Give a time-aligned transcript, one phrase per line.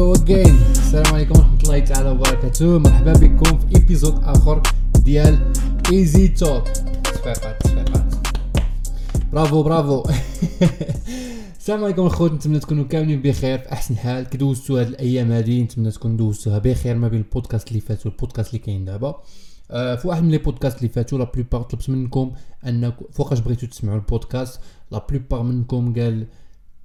[0.00, 4.62] go again السلام عليكم ورحمه الله تعالى وبركاته مرحبا بكم في épisode آخر
[5.04, 5.52] ديال
[5.92, 6.68] Easy Talk
[7.04, 8.14] تصفيقات تصفيقات
[9.32, 10.04] برافو برافو
[11.58, 14.24] السلام عليكم الخوت نتمنى تكونوا كاملين بخير في أحسن حال.
[14.24, 18.48] كي دوزتوا هاد الأيام هادي نتمنى تكونوا دوزتوها بخير ما بين البودكاست اللي فات والبودكاست
[18.48, 19.22] اللي كاين دابا.
[19.70, 22.32] آه، في واحد من les podcasts اللي فاتوا la plupart طلبت منكم
[22.66, 24.60] انكم فوقاش بغيتو تسمعوا البودكاست
[24.92, 26.26] la plupart منكم قال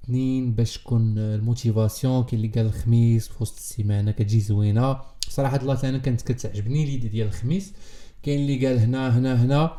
[0.06, 5.00] اثنين باش تكون ال motivation كاين اللي قال الخميس في وسط السيمانة كتجي زوينة.
[5.28, 7.72] صراحة الله أنا كانت كتعجبني l'idée ديال الخميس.
[8.22, 9.72] كاين اللي قال هنا هنا هنا.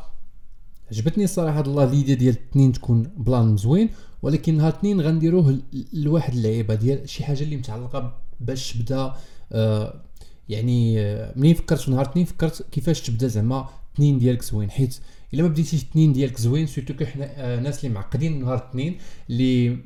[0.92, 3.88] عجبتني الصراحه الله l'idée ديال الاثنين تكون plan مزوين
[4.22, 5.58] ولكن نهار الاثنين غنديروه
[5.92, 9.14] لواحد اللعيبة ديال شي حاجة اللي متعلقة باش تبدأ
[9.52, 10.02] آه
[10.48, 14.70] يعني آه منين فكرت نهار الاثنين؟ فكرت كيفاش تبدأ زعما اثنين ديالك زوين.
[14.70, 14.98] حيت
[15.34, 18.98] إلا ما بديتيش اثنين ديالك زوين surtout que حنا آه ناس اللي معقدين نهار الاثنين
[19.30, 19.78] اللي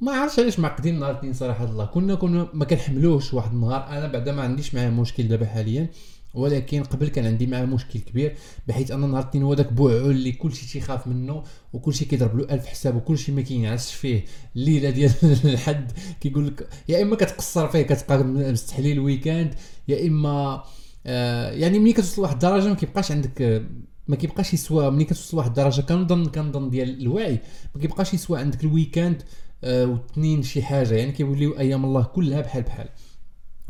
[0.00, 3.86] ما عرفتش علاش معقدين نهار الاثنين صراحة الله كنا كنا ما كنحملوش واحد النهار.
[3.88, 5.90] أنا بعدا ما عنديش معاه مشكل دابا حاليا
[6.34, 8.36] ولكن قبل كان عندي معاه مشكل كبير
[8.68, 12.66] بحيث أن نهار الاثنين هو داك بوعو اللي كلشي تيخاف منه وكلشي كيضرب له ألف
[12.66, 14.24] حساب وكلشي ما كينعسش فيه
[14.56, 15.12] الليلة ديال
[15.44, 15.92] الحد.
[16.20, 19.54] كيقول لك يا إما كتقصر فيه كتبقى مستحلي ال week-end
[19.88, 20.64] يا إما
[21.06, 23.62] آه يعني ملي كتوصل لواحد الدرجة ما كيبقاش عندك
[24.08, 27.40] ما كيبقاش يسوى ملي كتوصل لواحد الدرجة كنظن كنظن ديال الوعي
[27.74, 29.22] ما كيبقاش يسوى عندك ال week-end.
[29.22, 29.26] آه
[29.66, 30.94] واثنين شي حاجة.
[30.94, 32.88] يعني كيوليو أيام الله كلها بحال بحال.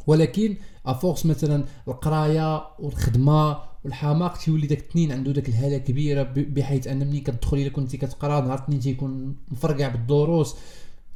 [0.06, 6.86] ولكن à force مثلا القراية والخدمة والحماق تيولي داك الاثنين عنده داك الهالة كبيرة بحيث
[6.86, 10.56] ان ملي كتدخل إلا كنتي كتقرأ نهار الاثنين تيكون مفرقع بالدروس.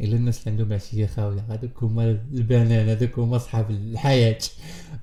[0.01, 1.45] إلا الناس اللي عندهم عشية خاوية.
[1.49, 4.39] هذوك هما البنان هذوك هما صحاب الحياة.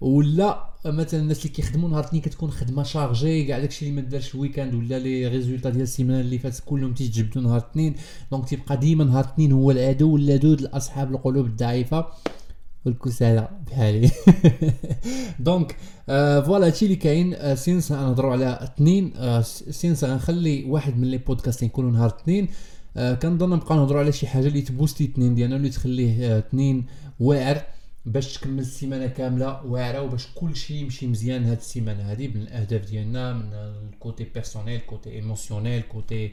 [0.01, 4.35] ولا مثلا الناس اللي كيخدموا نهار الاثنين كتكون خدمة chargée كاع داكشي اللي ما دارش
[4.35, 7.95] ال weekend ولا les résultats ديال السيمانة اللي فاتت كلهم تيجبدوا نهار الاثنين.
[8.31, 12.05] donc تيبقى ديما نهار الاثنين هو العدو اللدود لأصحاب القلوب الضعيفة.
[12.85, 14.11] والكسالى بحالي.
[15.39, 15.75] donc
[16.45, 17.55] voilà هادشي اللي كاين.
[17.55, 19.13] since غنهضروا على اثنين
[19.69, 22.49] since غنخلي واحد من les podcasts يكونوا نهار اثنين آه
[22.97, 26.43] كنظن نبقى نهضروا على شي حاجة اللي تبوستي اثنين ديالنا اللي تخليه آه
[27.19, 27.61] واعر
[28.05, 32.85] باش تكمل السيمانة كاملة واعرة وباش كل شيء يمشي مزيان هاد السيمانة هذه من الأهداف
[32.85, 36.31] ديالنا من ال côté personnel côté émotionnel côté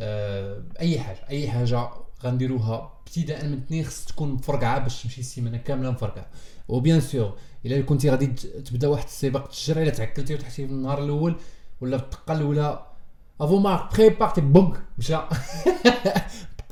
[0.00, 1.88] آه أي حاجة أي حاجة
[2.24, 6.26] غنديروها ابتداء من اثنين خص تكون مفرقعة باش تمشي السيمانة كاملة مفرقعة.
[6.68, 11.04] و bien sûr إلا كنتي غادي تبدأ واحد السباق تجري إلا تعكلتي وتحتي في النهار
[11.04, 11.36] الأول
[11.80, 12.86] ولا في الدقة الأولى
[13.40, 15.16] à vos marques prêts partez donc مشى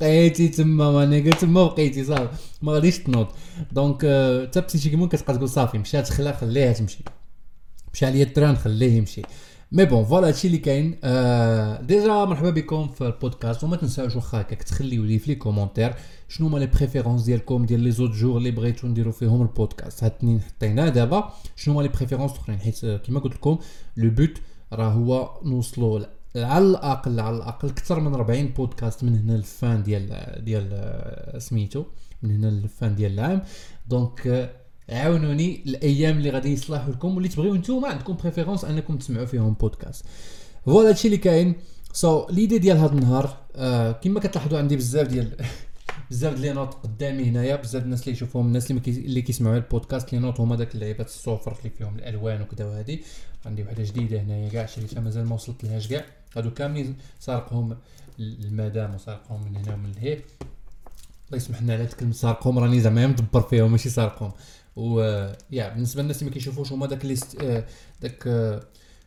[0.01, 2.29] بقيتي تما ماني تما بقيتي صافي
[2.63, 3.27] ما غاديش تنوض
[3.73, 3.97] donc
[4.49, 6.99] حتى psychiquement كتبقى تقول صافي مشات خلا خليها تمشي
[7.95, 9.23] مشى عليا ال train خليه يمشي
[9.73, 10.91] mais bon voilà هادشي اللي كاين
[11.87, 15.95] déjà مرحبا بكم في البودكاست وما تنساوش واخا هكاك تخليو لي في les commentaires
[16.29, 20.13] شنو هما les préférences ديالكم ديال les autres jours اللي بغيتو نديرو فيهم البودكاست هاد
[20.13, 23.59] اثنين حطينا دابا شنو هما les préférences الاخرين حيت كيما قلت لكم
[23.97, 24.33] le but
[24.73, 26.01] راه هو نوصلوا
[26.37, 31.85] على الأقل على الأقل أكثر من 40 بودكاست من هنا لل fin ديال ديال سميتو
[32.23, 33.43] من هنا لل fin ديال العام.
[33.89, 34.51] donc
[34.89, 37.15] عاونوني الأيام اللي غادي يصلحوا لكم.
[37.15, 40.05] واللي تبغيو نتوما عندكم préférences أنكم تسمعوا فيهم بودكاست
[40.65, 41.55] voilà هادشي اللي كاين.
[41.93, 45.33] so so, l'idée ديال هذا النهار آه كما كتلاحظوا عندي بزاف ديال
[46.11, 50.41] بزاف ديال notes قدامي هنايا بزاف الناس اللي يشوفوهم الناس اللي, كيسمعوا البودكاست les notes
[50.41, 53.05] هما داك اللعيبات الصفر اللي فيهم الألوان وكذا وهادي.
[53.47, 56.05] عندي وحدة جديدة هنايا كاع شريتها مازال ما وصلت لهاش كاع.
[56.37, 57.77] هادو كاملين سارقهم
[58.19, 60.25] المدام وسارقهم من هنا ومن لهيه
[61.27, 62.59] الله يسمح لنا على كلمه سارقهم.
[62.59, 64.33] راني زعما مدبر فيهم ماشي سارقهم.
[64.77, 65.01] و
[65.51, 67.37] يا بالنسبة للناس اللي ما كيشوفوش هما داك listes
[68.03, 68.29] داك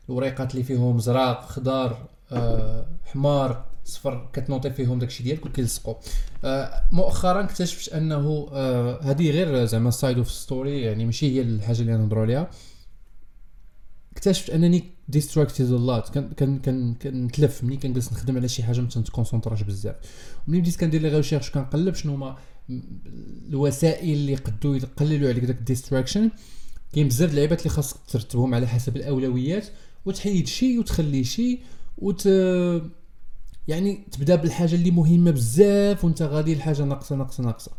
[0.09, 2.07] الوريقات اللي فيهم زراق خضار
[3.05, 5.95] حمار صفر كتنوطي فيهم داكشي ديالك وكيلصقوا
[6.91, 8.49] مؤخرا اكتشفت أنه
[9.01, 12.49] هذه غير زعما side of story يعني ماشي هي الحاجة اللي نهضروا عليها.
[14.11, 18.87] اكتشفت أنني distracted a lot كان كان كنتلف ملي كنجلس نخدم على شي حاجة ما
[18.87, 19.95] تنكونسونطراش بزاف.
[20.47, 22.37] ملي بديت كندير les recherches كنقلب شنو هما
[23.49, 26.31] الوسائل اللي يقدروا يقللوا عليك داك ال distraction
[26.93, 29.67] كاين بزاف اللعيبات اللي خاصك ترتبهم على حسب الأولويات
[30.05, 31.59] وتحيد شي وتخلي شي
[31.97, 32.27] وت
[33.67, 37.71] يعني تبدا بالحاجة اللي مهمه بزاف وانت غادي الحاجة ناقصه ناقصه ناقصه.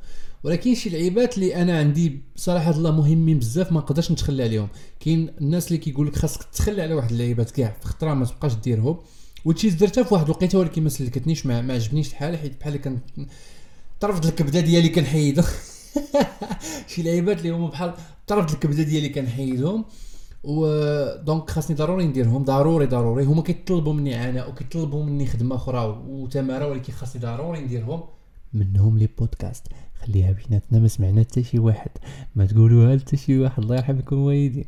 [0.45, 4.69] ولكن شي لعيبات اللي أنا عندي بصراحه الله مهمين بزاف ما نقدرش نتخلى عليهم.
[5.01, 8.55] كاين الناس اللي كيقول لك خاصك تخلي على واحد اللعيبات كاع في خطرة ما تبقاش
[8.55, 8.97] ديرهم.
[9.45, 12.99] وتشيز درتها في واحد الوقيته ولكن ما سلكتنيش ما, ما عجبنيش الحال حيت بحال كان
[14.01, 15.45] طرفت الكبده ديالي كنحيدها
[16.89, 17.95] شي لعيبات اللي هما بحال
[18.27, 19.85] طرفت الكبده ديالي كنحيدهم.
[20.45, 20.67] و
[21.17, 22.45] donc خاصني ضروري نديرهم.
[22.45, 23.25] ضروري ضروري.
[23.25, 28.03] هما كيطلبوا مني عناء وكيطلبوا مني خدمة أخرى وتمارة ولكن خاصني ضروري نديرهم
[28.53, 29.67] منهم les podcasts
[30.01, 31.91] خليها بيناتنا ما سمعنا حتى شي واحد.
[32.37, 33.63] ما تقولوها حتى شي واحد.
[33.63, 34.65] الله يرحمكم الوالدين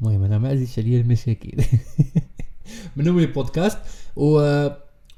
[0.00, 1.52] المهم أنا ما عزيزش عليا المشاكل.
[2.96, 3.78] منهم les podcasts
[4.16, 4.40] و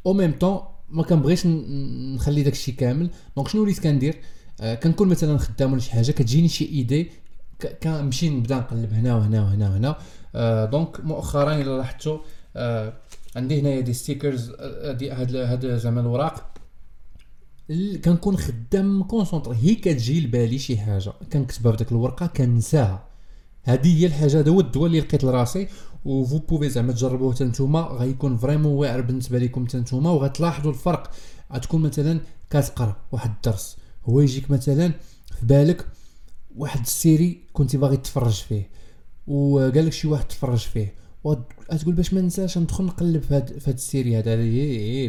[0.07, 0.61] au même temps
[0.91, 3.11] ما كنبغيش نخلي داكشي كامل.
[3.37, 4.17] donc شنو وليت كندير؟
[4.61, 7.11] آه كنكون مثلا خدام ولا شي حاجة كتجيني شي idée
[7.67, 9.97] كنمشي نبدا نقلب هنا وهنا وهنا وهنا.
[10.35, 12.19] آه donc مؤخرا إلا لاحظتوا
[12.57, 12.93] آه
[13.37, 16.51] عندي هنايا des stickers آه، des هاد هاد زعما الوراق.
[18.05, 21.13] كنكون خدام concentré هي كتجي لبالي شي حاجة.
[21.33, 23.05] كنكتبها في داك الورقة كنساها.
[23.63, 25.69] هذه هي الحاجة هذا هو الدواء اللي لقيت لراسي.
[26.05, 27.81] و فو بوفي زعما تجربوه حتى نتوما.
[27.81, 30.11] غيكون vraiment واعر بالنسبة لكم حتى نتوما.
[30.11, 31.11] وغتلاحظوا الفرق.
[31.53, 32.21] غتكون مثلا
[32.51, 33.77] كتقرأ واحد الدرس.
[34.05, 34.93] هو يجيك مثلا
[35.41, 35.87] في بالك
[36.57, 38.69] واحد ال série كنتي باغي تفرج فيه
[39.27, 41.01] وقال لك شي واحد تفرج فيه.
[41.25, 44.37] وتقول باش ما ننساش ندخل نقلب في هاد, في هاد ال série هذا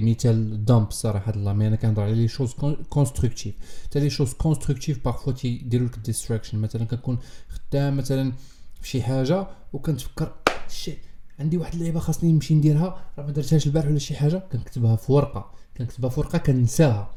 [0.06, 2.54] مثال dumb الصراحه الله mais أنا كنهضر على les choses
[2.90, 7.18] constructives حتى les choses constructives parfois تيديروا لك distraction مثلا كنكون
[7.50, 8.34] خدام مثلا
[8.82, 10.32] في شي حاجة وكنتفكر
[10.70, 10.94] شي
[11.40, 15.12] عندي واحد اللعيبة خاصني نمشي نديرها راه ما درتهاش البارح ولا شي حاجة؟ كنكتبها في
[15.12, 15.52] ورقة.
[15.78, 17.12] كنكتبها في ورقة كنساها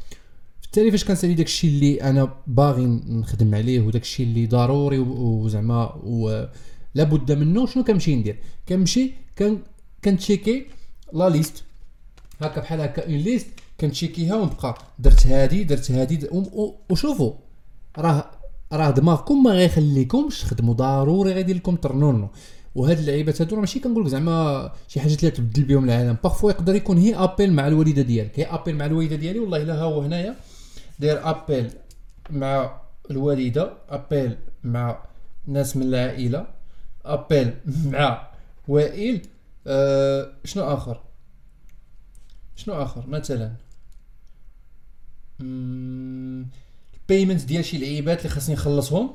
[0.74, 6.00] بالتالي فاش كنسالي داكشي اللي أنا باغي نخدم عليه وداكشي اللي ضروري وزعما
[6.94, 8.38] لابد منه شنو كنمشي ندير؟
[8.68, 9.58] كنمشي كن
[10.04, 10.66] كنتشيكي
[11.12, 11.64] la liste.
[12.40, 13.46] هكا بحال هكا une liste
[13.80, 16.28] كنتشيكيها ونبقى درت هادي درت هادي
[16.90, 17.32] وشوفوا
[17.98, 18.30] راه
[18.72, 22.28] راه دماغكم ما غيخليكمش تخدموا ضروري غيدير لكم ترنونو.
[22.74, 26.16] وهاد اللعيبات هادو ماشي كنقول لك زعما شي حاجات اللي تبدل بهم العالم.
[26.22, 29.74] parfois يقدر يكون هي appel مع الوالدة ديالك هي appel مع الوالدة ديالي والله إلا
[29.74, 30.36] ها هو هنايا.
[30.98, 31.70] داير appel
[32.30, 32.80] مع
[33.10, 35.04] الوالدة appel مع
[35.46, 36.46] ناس من العائلة
[37.04, 37.54] appel
[37.84, 38.28] مع
[38.68, 39.22] وائل
[39.66, 41.00] أه شنو آخر؟
[42.56, 43.52] شنو آخر؟ مثلا
[45.40, 49.10] ال payment ديال شي لعيبات اللي خاصني نخلصهم؟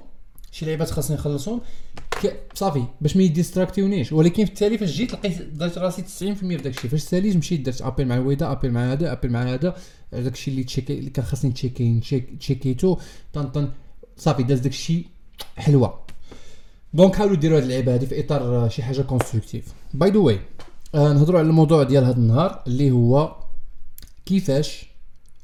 [0.51, 1.61] شي لعيبات خاصني نخلصهم؟
[2.53, 4.13] صافي باش ما يديستراكتيونيش.
[4.13, 7.61] ولكن في التالي فاش جيت لقيت درت راسي 90% في داك الشيء فاش ساليت مشيت
[7.61, 9.75] درت appel مع الوالدة appel مع هذا appel مع هذا.
[10.11, 11.99] داك الشيء اللي تشيكي اللي كان خاصني تشيكي
[12.39, 12.97] تشيكيتو.
[13.33, 13.69] طن طن.
[14.17, 15.05] صافي داز داك الشيء
[15.57, 15.99] حلوة.
[16.93, 20.39] donc حاولوا ديروا هذه اللعيبة هذه في إطار آه، شي حاجة constructive by the way
[20.93, 23.35] نهضروا على الموضوع ديال هذا النهار اللي هو
[24.25, 24.85] كيفاش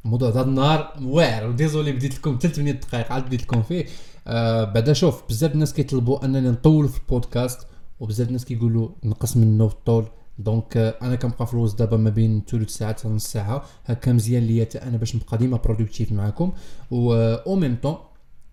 [0.05, 1.47] الموضوع هذا النهار واعر.
[1.47, 3.85] و désolé بديت لكم 8 دقائق عاد بديت لكم فيه.
[4.27, 7.67] آه بعدا شوف بزاف الناس كيطلبوا اننا نطول في البودكاست
[7.99, 10.05] وبزاف الناس كيقولوا نقص منه في الطول.
[10.39, 13.65] donc آه أنا كنبقى في الوسط دابا ما بين ثلث ساعة حتى نص ساعة.
[13.85, 16.51] هكا مزيان ليا أنا باش نبقى ديما productive معكم
[16.91, 17.95] و أو ميم طون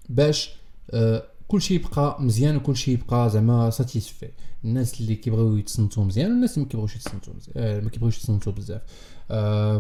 [0.08, 0.50] باش
[0.90, 4.28] آه كلشي يبقى مزيان وكلشي يبقى زعما satisfait
[4.64, 8.52] الناس اللي كيبغيو يتصنتوا مزيان والناس اللي ما كيبغيوش يتصنتوا مزيان آه ما كيبغيوش يتصنتوا
[8.52, 8.82] بزاف.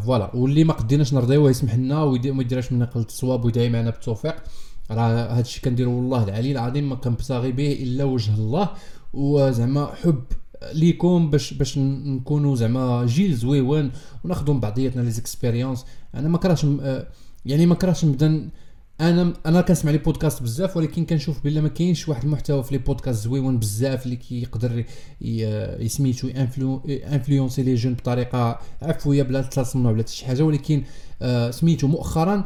[0.04, 4.36] voilà واللي ما قديناش نرضيوه يسمح لنا وما يديرش منا قلت الصواب ويدعي معنا بالتوفيق.
[4.94, 8.68] راه هادشي كنديرو والله العلي العظيم ما كنبتغي به إلا وجه الله
[9.12, 10.22] وزعما حب
[10.72, 13.90] ليكم باش باش نكونوا زعما جيل زويون
[14.24, 15.84] وناخذوا بعضياتنا les expériences
[16.14, 17.06] أنا ما كرهتش آه،
[17.46, 18.50] يعني ما كرهتش نبدا
[19.00, 22.78] أنا أنا كنسمع les podcasts بزاف ولكن كنشوف بلا ما كاينش واحد المحتوى في les
[22.78, 24.84] podcasts زويون بزاف اللي كيقدر
[25.80, 26.28] يسميتو
[26.88, 30.42] influencer les jeunes بطريقة عفوية بلا تصنع بلا شي حاجة.
[30.42, 30.82] ولكن
[31.22, 32.42] آه سميتو مؤخرا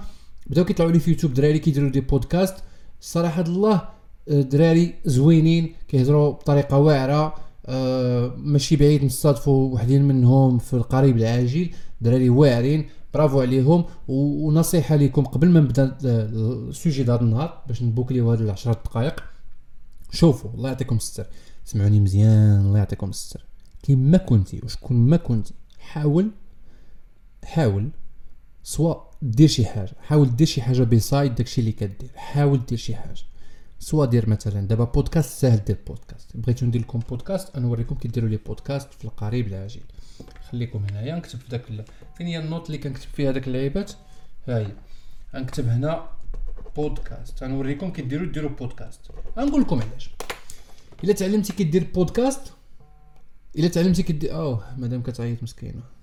[0.47, 2.57] بداو كيطلعوا لي في يوتيوب دراري كيديروا des podcasts.
[3.00, 3.88] صراحة الله
[4.29, 7.35] آه، دراري زوينين كيهضروا بطريقة واعرة.
[7.67, 11.71] آه ماشي بعيد نصادفوا وحدين منهم في القريب العاجل.
[12.00, 13.85] دراري واعرين برافو عليهم.
[14.09, 19.23] ونصيحة لكم قبل ما نبدأ ال sujet هذا النهار باش نبوكليو هاد العشرة دقائق.
[20.12, 21.26] شوفوا الله يعطيكم الستر.
[21.65, 23.45] سمعوني مزيان الله يعطيكم الستر.
[23.83, 25.55] كيما كنتي وشكون ما كنتي.
[25.79, 26.31] حاول
[27.45, 27.91] حاول
[28.67, 32.95] سواء دير شي حاجة حاول دير شي حاجة beside داكشي اللي كدير حاول دير شي
[32.95, 33.21] حاجة.
[33.79, 36.37] سواء دير مثلا دابا بودكاست ساهل دير بودكاست.
[36.37, 39.81] بغيتو ندير لكم بودكاست نوريكم كي ديروا les podcasts في القريب العاجل.
[40.51, 41.65] خليكم هنايا نكتب في داك
[42.17, 43.93] فين هي النوت اللي كنكتب فيها داك اللعيبات
[44.49, 44.73] ها هي.
[45.35, 46.09] غنكتب هنا
[46.77, 47.43] بودكاست.
[47.43, 49.01] غنوريكم كي ديروا ديروا بودكاست.
[49.39, 50.11] غنقول لكم علاش.
[51.05, 52.53] إلا تعلمتي كدير بودكاست
[53.59, 55.96] إلا تعلمتي كدير أوه مادام كتعيط مسكينة.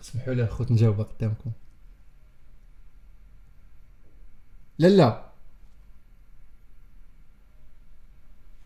[0.00, 1.52] سمحوا لي خوت نجاوب قدامكم.
[4.78, 5.32] لا لا.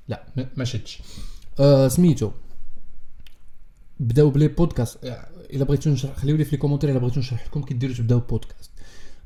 [0.09, 1.03] لا ما شدش
[1.61, 2.31] آه سميتو.
[4.01, 5.05] بداو ب les podcasts.
[5.05, 8.71] إلا بغيتو نشرح خليو لي في les commentaires إلا بغيتو نشرح لكم كديروا تبداو بودكاست.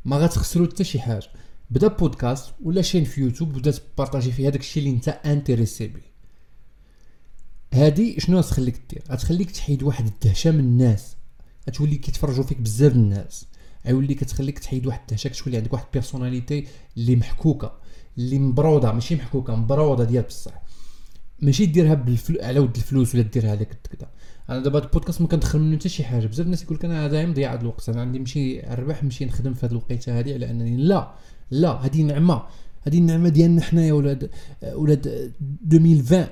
[0.04, 1.28] ما غتخسروا حتى شي حاجة.
[1.70, 6.10] بدأ بودكاست ولا chaîne في يوتيوب بدا تبارطاجي فيه هذاك الشيء اللي انت intéressé بيه
[7.72, 11.16] هادي شنو غتخليك دير؟ غتخليك تحيد واحد الدهشة من الناس.
[11.70, 13.46] غتولي كيتفرجوا فيك بزاف الناس.
[13.86, 17.72] غيولي كتخليك تحيد واحد الدهشه كتولي عندك واحد personnalité اللي محكوكة
[18.18, 20.62] اللي مبرودة ماشي محكوكة مبرودة ديال بصح.
[21.42, 22.38] ماشي ديرها بالفلو...
[22.42, 24.08] على ود الفلوس ولا ديرها على كذا
[24.50, 26.26] أنا دابا البودكاست ما كندخل منه حتى شي حاجة.
[26.26, 27.88] بزاف الناس يقول لك أنا هذا مضيع الوقت.
[27.88, 31.14] أنا عندي نمشي نربح نمشي نخدم في هذه الوقيتة هذه على أنني لا
[31.50, 32.42] لا هذه نعمة.
[32.82, 34.30] هذه النعمة ديالنا حنايا ولاد
[34.74, 35.32] ولاد
[35.72, 36.26] 2020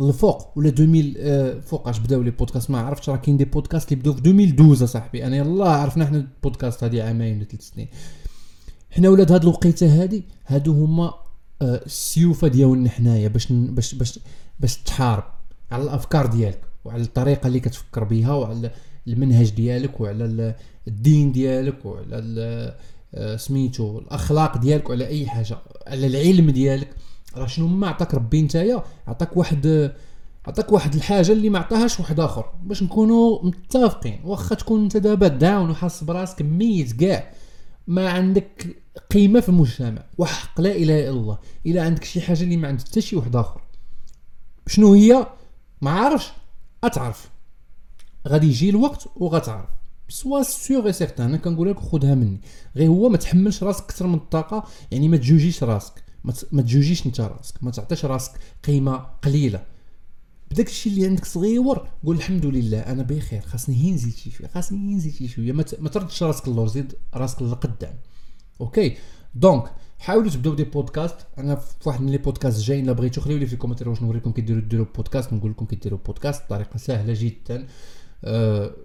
[0.00, 4.02] الفوق ولا 2000 آه، فوقاش بداو لي بودكاست ما عرفتش راه كاين دي بودكاست اللي
[4.02, 7.88] بداو في 2012 صاحبي أنا يلاه عرفنا حنا البودكاست هذه عامين ولا ثلاث سنين.
[8.90, 11.14] حنا ولاد هاد الوقيتة هذه هادو هما
[11.62, 14.18] آه، السيوفة ديالنا حنايا باش باش باش
[14.60, 15.24] باش تحارب
[15.70, 18.70] على الأفكار ديالك وعلى الطريقة اللي كتفكر بها وعلى
[19.08, 20.54] المنهج ديالك وعلى
[20.88, 22.74] الدين ديالك وعلى
[23.14, 26.88] آه، سميتو الأخلاق ديالك وعلى أي حاجة على العلم ديالك.
[27.36, 29.92] راه شنو ما عطاك ربي نتايا عطاك واحد
[30.46, 32.52] عطاك واحد الحاجة اللي ما عطاهاش واحد آخر.
[32.62, 37.32] باش نكونوا متفقين واخا تكون انت دابا داون وحاس براسك ميت كاع
[37.86, 38.76] ما عندك
[39.10, 40.04] قيمة في المجتمع.
[40.18, 41.38] وحق لا إله إلا الله.
[41.66, 43.60] إلا عندك شي حاجة اللي ما عند حتى شي واحد آخر.
[44.66, 45.26] شنو هي؟
[45.82, 46.32] ما عارفش.
[46.84, 47.30] أتعرف.
[48.28, 49.68] غادي يجي الوقت وغتعرف.
[50.08, 51.28] sois sûr et certain.
[51.28, 52.40] أنا كنقول لك خذها مني.
[52.76, 56.01] غير هو ما تحملش راسك أكثر من الطاقة يعني ما تجوجيش راسك.
[56.52, 58.32] ما تجوجيش انت راسك ما تعطيش راسك
[58.64, 59.64] قيمة قليلة.
[60.50, 64.48] بداك الشيء اللي عندك صغيور قول الحمد لله أنا بخير خاصني هي نزيد شي شوية
[64.48, 65.52] خاصني هي نزيد شي شوية.
[65.52, 67.94] ما تردش راسك اللور زيد راسك للقدام.
[68.60, 68.96] okay؟
[69.34, 71.16] donc حاولوا تبداو des podcasts.
[71.38, 74.02] أنا في واحد من les podcasts جايين الا بغيتو خليو لي في ال commentaires واش
[74.02, 76.42] نوريكم كيديروا ديروا بودكاست نقول لكم كيديروا بودكاست.
[76.44, 77.66] بطريقه سهلة جدا.
[78.24, 78.76] أه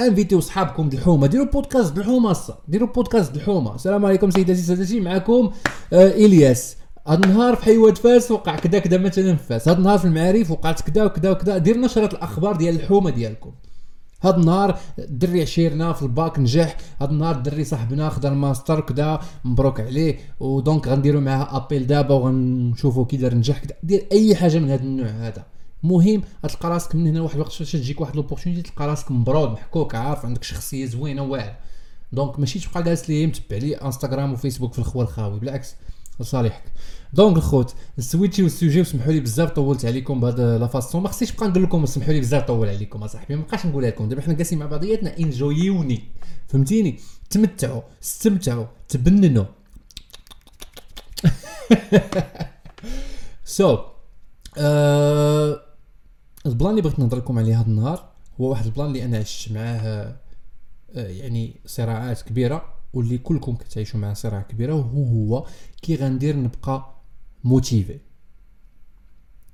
[0.00, 1.26] انفيتيو صحابكم الحومة.
[1.26, 2.36] ديروا بودكاست الحومة
[2.68, 3.74] ديروا بودكاست الحومة.
[3.74, 5.50] السلام عليكم سيداتي سادتي معكم
[5.92, 6.76] آه إلياس.
[7.08, 9.68] هذا النهار في حيوات فاس وقع كذا كذا مثلا في فاس.
[9.68, 13.52] هذا النهار في المعارف وقعت كذا وكذا وكذا دير نشره الأخبار ديال الحومة ديالكم.
[14.20, 16.76] هذا النهار الدري عشيرنا في الباك نجح.
[17.02, 20.18] هذا النهار الدري صاحبنا خدا الماستر كذا مبروك عليه.
[20.40, 24.70] و donc غنديروا معاه appel دابا وغنشوفوا كي دار نجح كذا دير أي حاجة من
[24.70, 25.44] هذا النوع هذا.
[25.82, 29.94] مهم تلقى راسك من هنا واحد الوقت فاش تجيك واحد l'opportunité تلقى راسك مبرود محكوك
[29.94, 31.54] عارف عندك شخصية زوينة واعر
[32.12, 35.74] donc ماشي تبقى جالس لي متبع لي انستغرام وفيسبوك في الخوا الخاوي بالعكس
[36.20, 36.62] لصالحك
[37.12, 41.32] donc الخوت السويتشي وال sujet وسمحوا لي بزاف طولت عليكم بهذا la façon ما خصنيش
[41.32, 44.08] نبقى نقول لكم سمحوا لي بزاف طول عليكم أصاحبي ما بقاش نقولها لكم.
[44.08, 46.04] دابا حنا جالسين مع بعضياتنا انجويوني
[46.48, 46.98] فهمتيني؟
[47.30, 49.44] تمتعوا استمتعوا تبننوا.
[53.44, 53.80] so so,
[54.56, 55.67] uh,
[56.48, 58.08] ال plan اللي بغيت نهضر لكم عليه هذا النهار
[58.40, 60.16] هو واحد ال plan اللي أنا عشت معاه
[60.94, 65.04] آه، يعني صراعات كبيرة واللي كلكم كتعيشوا معاه صراع كبيرة وهو
[65.36, 65.46] هو
[65.82, 66.94] كي غندير نبقى
[67.44, 67.98] motivé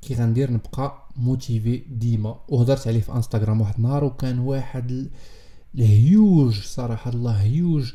[0.02, 2.40] كي غندير نبقى motivé ديما.
[2.48, 5.10] وهضرت عليه في انستغرام واحد النهار وكان واحد
[5.74, 7.92] الهيوج صراحة الله huge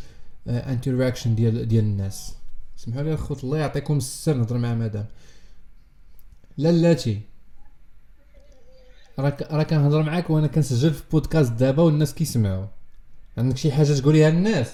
[0.47, 2.35] interaction ديال ديال الناس.
[2.75, 5.05] سمحوا لي الخوت الله يعطيكم السر نهضر مع مدام.
[6.57, 7.21] لالاتي
[9.19, 12.65] راك راه كنهضر معاك وأنا كنسجل في بودكاست دابا والناس كيسمعوا.
[13.37, 14.67] عندك شي حاجة تقوليها للناس؟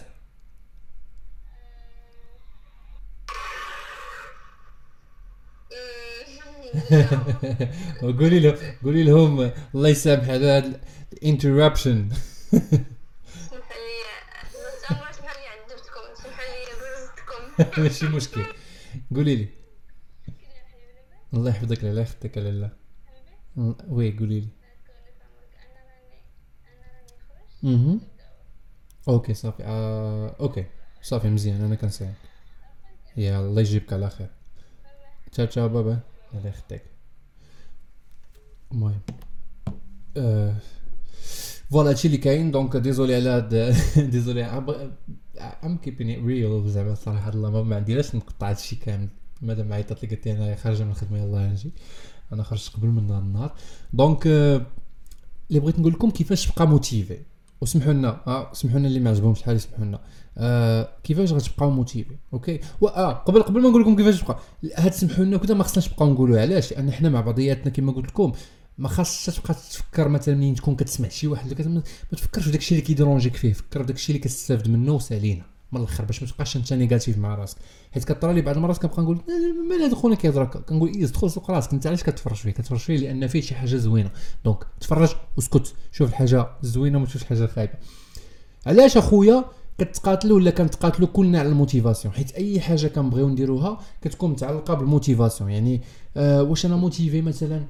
[8.01, 10.79] قولي له قولي لهم الله يسامح هذا
[11.13, 12.09] الانتربشن
[17.77, 18.45] ماشي مشكل.
[19.15, 19.47] قولي لي.
[21.33, 22.71] الله يحفظك لا يخطيك لاله
[23.57, 24.47] oui قولي لي.
[27.63, 27.99] أها
[29.07, 29.63] okay صافي.
[29.63, 30.35] آه.
[30.39, 30.65] okay.
[31.01, 31.61] صافي مزيان.
[31.61, 32.13] أنا كنساعد
[33.17, 34.29] يا الله يجيبك على خير.
[35.31, 35.99] تشاو تشاو بابا.
[36.33, 36.81] الله يخطيك
[38.71, 39.01] المهم.
[40.17, 40.55] آه.
[41.71, 42.51] voilà هادشي اللي كاين.
[42.51, 43.55] donc désolé على هاد
[44.11, 44.43] désolé
[45.63, 49.09] ام كيبين ريل زعما الصراحه الله ما عنديش نقطع هادشي كامل.
[49.41, 51.71] مادام عيطت لي قلت لي أنا خارجة من الخدمة يلاه نجي.
[52.33, 53.53] أنا خرجت قبل من النهار.
[53.93, 54.65] donc آه،
[55.49, 57.17] اللي بغيت نقول لكم كيفاش تبقى motivé
[57.61, 59.99] وسمحوا لنا آه سمحوا لنا اللي ما عجبهمش الحال يسمحوا لنا.
[60.37, 64.39] آه كيفاش غتبقاو motivé OK آه قبل قبل ما نقول لكم كيفاش تبقى.
[64.75, 68.05] هاد سمحوا لنا كذا ما خصناش نبقاو نقولوا علاش؟ لأن حنا مع بعضياتنا كما قلت
[68.07, 68.31] لكم
[68.77, 72.85] ما خاصش تبقى تفكر مثلا منين تكون كتسمع شي واحد ما تفكرش في داكشي اللي
[72.85, 75.43] كيديرونجيك فيه فكر في داكشي اللي كتستافد منه وسالينا.
[75.71, 77.57] من الأخر باش ما تبقاش أنت négatif مع راسك.
[77.91, 79.21] حيت كطرى لي بعض المرات كنبقى نقول
[79.69, 81.73] مال هذا خونا كيهضر كنقول إيه دخل سوق راسك.
[81.73, 84.11] أنت علاش كتفرج فيه؟ كتفرج فيه لأن فيه شي حاجة زوينة.
[84.45, 85.73] donc تفرج واسكت.
[85.91, 87.73] شوف الحاجة الزوينة وما تشوفش الحاجة الخايبة.
[88.65, 89.45] علاش أخويا
[89.77, 94.85] كتقاتلوا ولا كنتقاتلوا كلنا على ال motivation؟ حيت أي حاجة كنبغيو نديروها كتكون متعلقة بال
[94.85, 95.49] motivation.
[95.49, 95.81] يعني
[96.17, 97.63] آه واش أنا motivé مثلا؟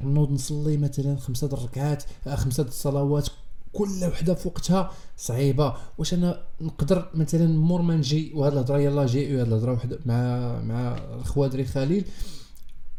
[0.00, 3.28] نوض نصلي مثلا خمسة الركعات آه خمسة الصلوات.
[3.72, 5.76] كل وحدة في وقتها صعيبة.
[5.98, 10.60] واش أنا نقدر مثلا مور ما نجي وهاد الهضرة يلاه جي وهاد الهضرة وحدة مع
[10.60, 12.04] مع الخوادري خليل.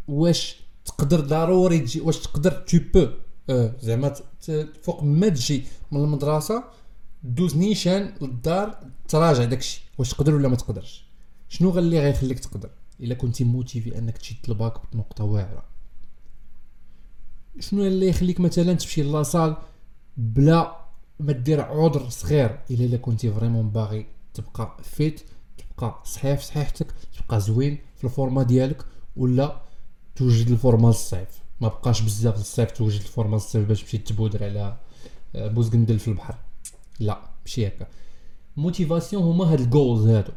[0.08, 3.08] واش تقدر ضروري تجي واش تقدر تو بو
[3.50, 4.14] آه زعما
[4.82, 6.64] فوق ما تجي من المدرسة
[7.24, 8.78] دوز نيشان للدار
[9.08, 9.84] تراجع داكشي.
[9.98, 11.06] واش تقدر ولا ما تقدرش؟
[11.50, 15.64] شنو اللي غيخليك تقدر؟ إلا كنتي motivé أنك تشد الباك بنقطة واعرة.
[17.60, 19.56] شنو اللي يخليك مثلا تمشي la salle
[20.18, 20.84] بلا
[21.20, 25.22] ما دير عذر صغير إلا إلا كنتي vraiment باغي تبقى fit
[25.58, 29.62] تبقى صحيح في صحيحتك تبقى زوين في ال forme ديالك ولا
[30.16, 31.44] توجد ال forme للصيف.
[31.62, 34.78] ما بقاش بزاف للصيف توجد ال forme للصيف باش تمشي تبودر على
[35.36, 36.36] آه، بوزقندل في البحر.
[37.00, 37.88] لا ماشي هكا.
[38.58, 40.32] motivation هما هاد ال goals هادو.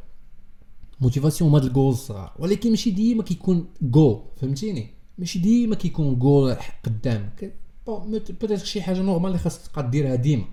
[1.01, 6.19] motivation هما هاد ال goals الصغار ولكن ماشي ديما كيكون جو فهمتيني؟ ماشي ديما كيكون
[6.19, 7.55] جول قدامك.
[7.87, 10.45] bon peut-être شي حاجة normal اللي خاصك تبقى ديرها ديما.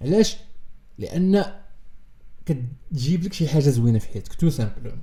[0.00, 0.36] علاش؟
[0.98, 1.44] لأن
[2.46, 5.02] كتجيب لك شي حاجة زوينة في حياتك tout simplement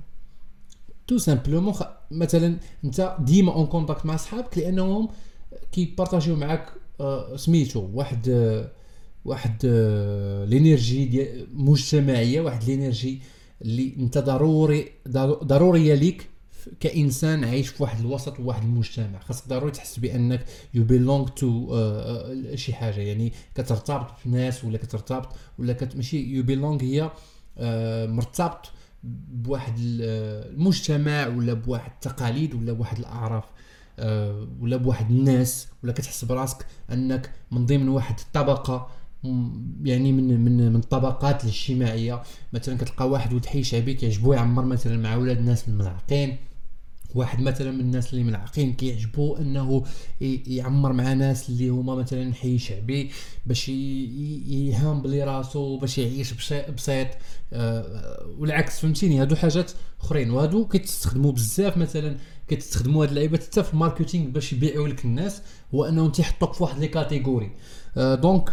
[1.06, 1.74] tout simplement.
[2.10, 5.08] مثلا أنت ديما en contact مع صحابك لأنهم
[5.72, 6.68] كي partageيو معاك
[7.00, 8.70] آه، سميتو واحد آه،
[9.24, 13.20] واحد آه، l'énergie ديال مجتمعية واحد l'énergie
[13.62, 16.28] اللي أنت ضروري ضرو- ضرورية ليك.
[16.80, 19.18] كإنسان عايش في واحد الوسط وواحد المجتمع.
[19.18, 20.44] خاصك ضروري تحس بأنك
[20.74, 21.76] you belong to
[22.54, 23.00] شي حاجة.
[23.00, 25.28] يعني كترتبط بناس ولا كترتبط
[25.58, 27.10] ولا ماشي you belong هي
[27.58, 28.70] آه، مرتبط
[29.32, 33.44] بواحد آه، المجتمع ولا بواحد التقاليد ولا بواحد الأعراف
[33.98, 38.90] آه، ولا بواحد الناس ولا كتحس براسك أنك من ضمن واحد الطبقة
[39.82, 42.22] يعني من من من الطبقات الاجتماعية.
[42.52, 46.36] مثلا كتلقى واحد ولد حي شعبي كيعجبو يعمر مثلا مع ولاد الناس الملعقين
[47.14, 49.84] واحد مثلا من الناس اللي ملعقين كيعجبو أنه
[50.20, 53.10] يعمر مع ناس اللي هما مثلا حي شعبي
[53.46, 56.32] باش يهامبلي راسو باش يعيش
[56.76, 57.08] بسيط.
[57.52, 60.30] آه، والعكس فهمتيني؟ هادو حاجات أخرين.
[60.30, 62.16] وهادو كيتستخدموا بزاف مثلا
[62.48, 65.42] كتستخدموا هاد اللعيبات حتى في ال marketing باش يبيعوا لك الناس
[65.74, 67.50] هو انهم تيحطوك في واحد les catégories
[67.96, 68.52] آه، donc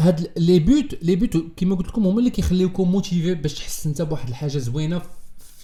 [0.00, 4.02] هاد les buts les buts كيما قلت لكم هما اللي كيخليوكم motivé باش تحس أنت
[4.02, 5.02] بواحد الحاجة زوينة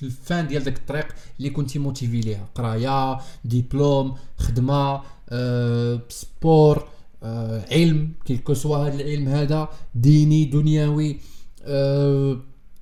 [0.02, 1.06] في ال fin ديال داك الطريق
[1.38, 6.88] اللي كنتي motivé ليها قراية ديبلوم خدمة آه، sport
[7.22, 11.16] آه، علم quel que soit هذا العلم هذا ديني دنيوي
[11.64, 12.36] آه،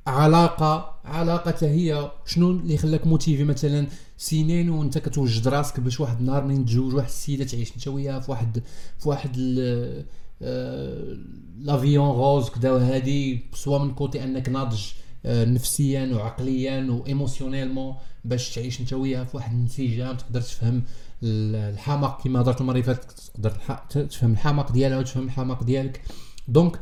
[0.07, 1.01] علاقة.
[1.05, 3.87] علاقة هي شنو اللي خلاك motivé؟ مثلا
[4.19, 8.31] سنين وانت كتوجد راسك باش واحد النهار من تزوج واحد السيدة تعيش انت وياها في
[8.31, 8.63] واحد
[8.99, 10.05] في واحد ال-
[10.43, 11.17] آه،
[11.61, 14.81] la vie en rose كدا وهادي soit من côté أنك ناضج.
[14.83, 20.83] آه، نفسيا وعقليا و émotionnellement باش تعيش أنت وياها في واحد الانسجام تقدر تفهم
[21.23, 23.51] ال- الحماق كما هضرت المره اللي فاتت تقدر
[23.91, 26.03] تفهم الحماق ديالها وتفهم الحماق ديالك.
[26.49, 26.81] donc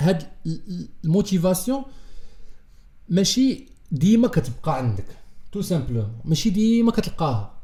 [0.00, 1.82] هاد ال- ال- ال motivation
[3.08, 5.04] ماشي ديما كتبقى عندك
[5.52, 7.59] tout simplement ماشي ديما كتلقاها.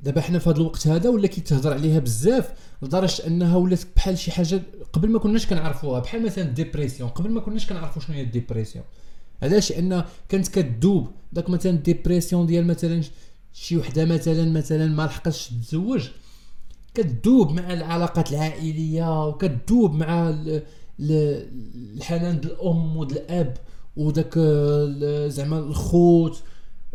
[0.00, 4.30] دابا حنا في هذا الوقت هذا ولا كيتهضر عليها بزاف لدرجة أنها ولات بحال شي
[4.32, 8.22] حاجة قبل ما كناش كنعرفوها بحال مثلا ال dépression قبل ما كناش كنعرفوا شنو هي
[8.22, 8.84] ال dépression
[9.42, 13.02] علاش؟ لأن كانت كتذوب داك مثلا ال dépression ديال مثلا
[13.52, 16.08] شي وحدة مثلا مثلا ما لحقتش تتزوج.
[16.94, 20.62] كتذوب مع العلاقات العائلية وكتذوب مع ال-
[21.00, 21.48] ال-
[21.96, 23.56] الحنان ديال الأم وديال الأب
[23.96, 24.38] وداك
[25.30, 26.42] زعما الخوت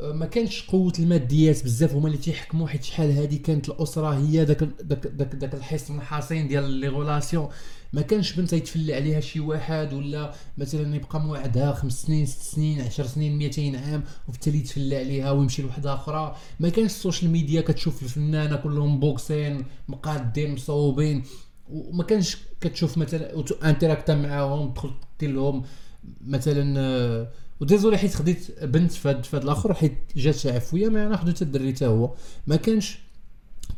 [0.01, 4.63] ما كانش قوة الماديات بزاف هما اللي تيحكموا حيت شحال هادي كانت الأسرة هي داك
[4.63, 7.49] داك داك, داك الحصن الحصين ديال les relations.
[7.93, 12.81] ما كانش بنت يتفلى عليها شي واحد ولا مثلا يبقى موعدها خمس سنين ست سنين
[12.81, 16.35] عشر سنين 200 عام وبالتالي يتفلى عليها ويمشي لوحده أخرى.
[16.59, 21.23] ما كانش ال social media كتشوف الفنانة كلهم بوكسين مقادين مصوبين
[21.69, 25.63] وما كانش كتشوف مثلا انتراكتا معاهم تدخل لهم
[26.25, 27.27] مثلا آه،
[27.61, 31.41] وديزولي حيت خديت بنت في هاد في هاد الآخر حيت جات عفوية ما أنا خديت
[31.41, 32.13] الدري حتى هو.
[32.47, 32.99] ما كانش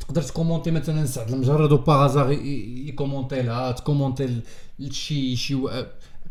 [0.00, 4.40] تقدر تكومونتي مثلا سعد المجرد وباغازار يكومونتي لها تكومونتي
[4.78, 5.56] لشي شي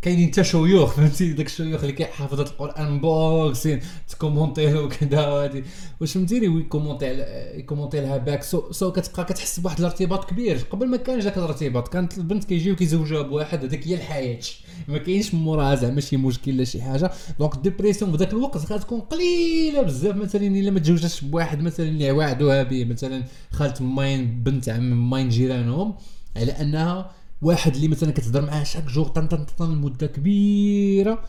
[0.04, 5.63] كاينين حتى شيوخ فهمتي؟ داك الشيوخ اللي كيحفظ القرآن بوكسين تكومونتي له وكذا وهادي
[6.02, 7.06] واش فهمتيني؟ ويكومونتي
[7.58, 10.58] يكومونتي لها باك سو, سو كتبقى كتحس بواحد الارتباط كبير.
[10.72, 14.39] قبل ما كانش داك الارتباط كانت البنت كيجي وكيزوجوها بواحد هذيك هي الحياة.
[14.88, 17.12] ما كاينش موراها زعما شي مشكل لا شي حاجة.
[17.39, 20.16] دونك الديبرسيون في ذاك الوقت غتكون قليلة بزاف.
[20.16, 25.30] مثلا إلا ما تزوجتش بواحد مثلا اللي واعدوها به مثلا خالة ماين بنت عم ماين
[25.30, 25.96] جيرانهم
[26.36, 27.12] على أنها
[27.43, 31.23] واحد اللي مثلا كتهضر معاه شاك جور طن طن طن لمدة كبيرة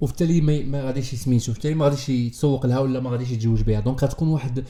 [0.00, 3.80] وبالتالي ما, ما غاديش سميتو بالتالي ما غاديش يتسوق لها ولا ما غاديش يتزوج بها.
[3.80, 4.64] دونك غتكون واحد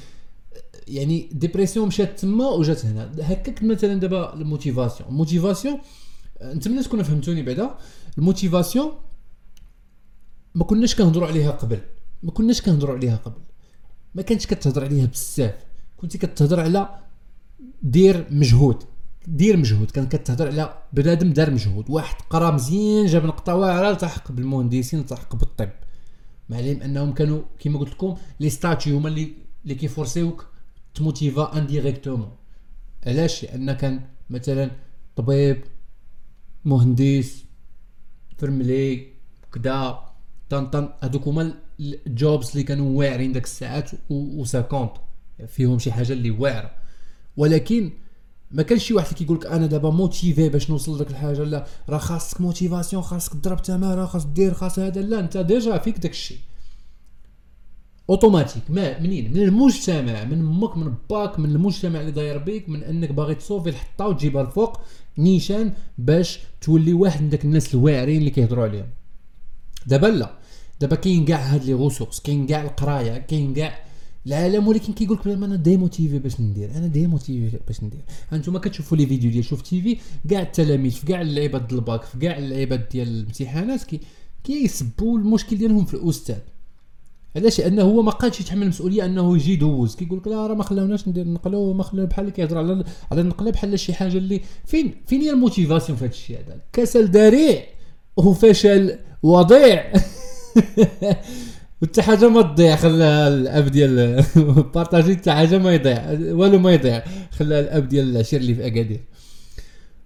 [0.89, 3.13] يعني dépression مشات تما وجات هنا.
[3.21, 5.09] هكاك مثلا دابا ال motivation.
[5.09, 5.79] ال motivation
[6.43, 7.75] نتمنى تكونوا فهمتوني بعدا.
[8.19, 8.93] الموتيفاسيون
[10.55, 11.81] ما كناش كنهضروا عليها قبل.
[12.23, 13.41] ما كناش كنهضروا عليها قبل.
[14.15, 15.55] ما كانتش كتهضر عليها بزاف.
[15.97, 16.89] كنتي كتهضر على
[17.83, 18.85] دير مجهود.
[19.27, 19.91] دير مجهود.
[19.91, 21.91] كان كتهضر على بنادم دار مجهود.
[21.91, 25.71] واحد قرا مزيان جاب نقطة واعرة التحق بالمهندسين التحق بالطب
[26.49, 29.33] مع العلم أنهم كانوا كما قلت لكم les statuts هما اللي
[29.65, 30.47] اللي كيفورسيوك
[30.95, 32.31] تموتيفا indirectement
[33.07, 34.71] علاش؟ لأن كان مثلا
[35.17, 35.65] طبيب
[36.65, 37.45] مهندس
[38.39, 39.07] فرملي
[39.53, 39.99] كدا
[40.51, 40.89] طن طن.
[41.03, 44.93] هذوك هما ال jobs اللي كانوا واعرين داك الساعات وساكونت
[45.47, 46.71] فيهم شي حاجة اللي واعرة.
[47.37, 47.91] ولكن
[48.55, 51.67] ما كانش شي واحد اللي كيقول لك أنا دابا motivé باش نوصل لك الحاجة لا
[51.89, 56.11] راه خاصك motivation خاصك تضرب تماره خاص دير خاص هذا لا أنت déjà فيك داك
[56.11, 56.39] الشيء
[58.11, 63.13] automatiquement منين؟ من المجتمع من أمك من باك من المجتمع اللي داير بيك من أنك
[63.13, 64.81] باغي تصوفي الحطة وتجيبها الفوق
[65.19, 68.87] نيشان باش تولي واحد من داك الناس الواعرين اللي كيهضروا عليهم.
[69.87, 70.31] دابا لا.
[70.81, 73.79] دابا كاين كاع هاد les ressources كاين كاع القراية كاين كاع
[74.27, 78.01] العالم ولكن كيقول لك أنا démotivé باش ندير أنا démotivé باش ندير.
[78.33, 79.97] أنتم كتشوفوا les vidéos ديال شوف تي في
[80.31, 84.01] كاع التلاميذ في كاع اللعيبات ديال الباك في كاع اللعيبات ديال الامتحانات كي
[84.45, 86.39] كيسبوا المشكل ديالهم في الأستاذ.
[87.37, 89.97] علاش؟ لأنه هو ما قادش يتحمل المسؤولية أنه يجي يدوز.
[89.97, 93.51] كيقول لك لا راه ما خلاوناش ندير نقلو ما خلاو بحال كيهضر على على النقله
[93.51, 97.65] بحال شي حاجة اللي فين فين هي ال motivation في هذا الشيء هذا؟ كسل ذريع
[98.17, 99.93] وفشل وضيع.
[101.85, 104.25] وحتى حاجة ما تضيع خلى الأب ديال
[104.75, 109.05] partager حتى حاجة ما يضيع والو ما يضيع خلى الأب ديال العشير اللي في أكادير.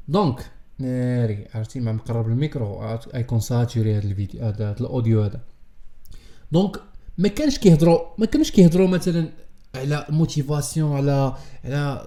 [0.09, 0.47] donc
[0.79, 5.41] ناري عرفتي مع مقرب الميكرو ايكون saturé هذا الفيديو هذا ال audio هذا.
[6.53, 6.81] donc
[7.19, 9.29] ما كانش كيهضروا ما كانوش كيهضروا مثلا
[9.75, 12.03] على motivation على على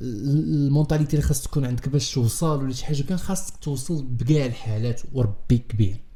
[0.00, 4.46] ال mentalité اللي خاص تكون عندك باش توصل ولا شي حاجة كان خاصك توصل بكاع
[4.46, 6.07] الحالات وربي كبير.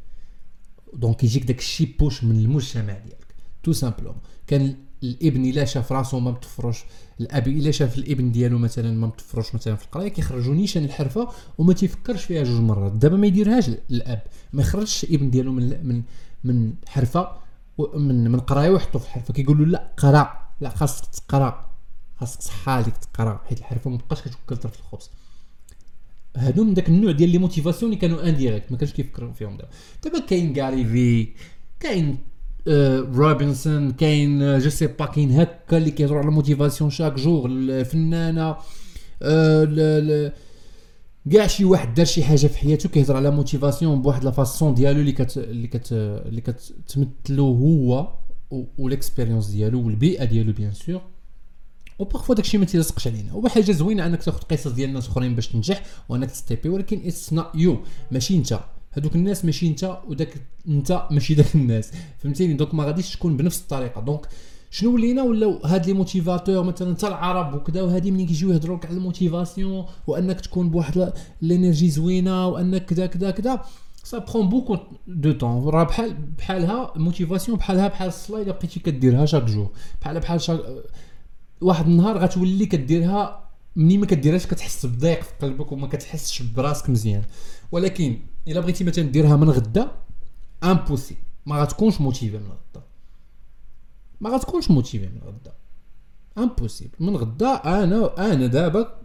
[0.94, 6.20] donc يجيك داك الشي بوش من المجتمع ديالك tout simplement كان الابن الا شاف راسو
[6.20, 6.85] ما متفروش
[7.20, 11.28] الاب الا شاف الابن ديالو مثلا ما متفروش مثلا في القرايه كيخرجوا نيشان الحرفه
[11.59, 16.02] وما تيفكرش فيها جوج مرات دابا ما يديرهاش الاب ما يخرجش الابن ديالو من من
[16.44, 17.28] من حرفه
[17.94, 21.70] من من قرايه ويحطو في الحرفه كيقول له لا قرا لا خاصك تقرا
[22.16, 25.11] خاصك صحالك تقرا حيت الحرفه ما تبقاش كتوكل طرف الخبز
[26.37, 29.68] هادو من داك النوع ديال les motivations اللي كانوا indirectes ما كانش كيفكروا فيهم دابا.
[30.05, 31.28] دابا كاين Gary Vee
[31.81, 32.18] كاين
[32.68, 38.57] آه روبنسون كاين je sais pas كاين هكا اللي كيهضروا على motivation chaque jour الفنانة
[39.23, 40.33] آه
[41.33, 45.01] كاع شي واحد دار شي حاجة في حياته كيهضر على motivation بواحد la façon ديالو
[45.01, 48.09] اللي كت اللي كت اللي كتمثلو هو
[48.78, 51.00] وال expérience ديالو والبيئة ديالو bien sûr
[51.98, 53.33] و parfois داكشي ما تيلصقش علينا.
[53.33, 57.33] هو حاجة زوينة أنك تاخذ قصص ديال الناس أخرين باش تنجح وانك تستيبي ولكن it's
[57.33, 57.78] not you
[58.11, 58.61] ماشي أنت.
[58.92, 60.35] هذوك الناس ماشي أنت وداك
[60.68, 61.92] أنت ماشي داك الناس.
[62.18, 64.00] فهمتيني؟ donc ما غاديش تكون بنفس الطريقة.
[64.00, 64.26] donc
[64.70, 68.87] شنو ولينا؟ ولاو هاد les motivateurs مثلا حتى العرب وكذا وهادي ملي كيجيو يهضروا لك
[68.87, 73.64] على ال motivation وانك تكون بواحد l'énergie زوينة وانك كذا كذا كذا
[74.05, 74.76] ça prend beaucoup
[75.07, 79.70] de temps راه بحال بحالها ال motivation بحالها بحال الصلاة إلا بقيتي كديرها chaque jour
[80.00, 80.61] بحال بحال chaque
[81.62, 87.22] واحد النهار غتولي كديرها منين ما كديرهاش كتحس بضيق في قلبك وما كتحسش براسك مزيان.
[87.72, 89.90] ولكن إلا بغيتي مثلا ديرها من غدا
[90.64, 92.85] impossible ما غتكونش motivé من غدا.
[94.20, 95.53] ما غتكونش motivé من غدا.
[96.38, 99.01] impossible من غدا أنا أنا دابا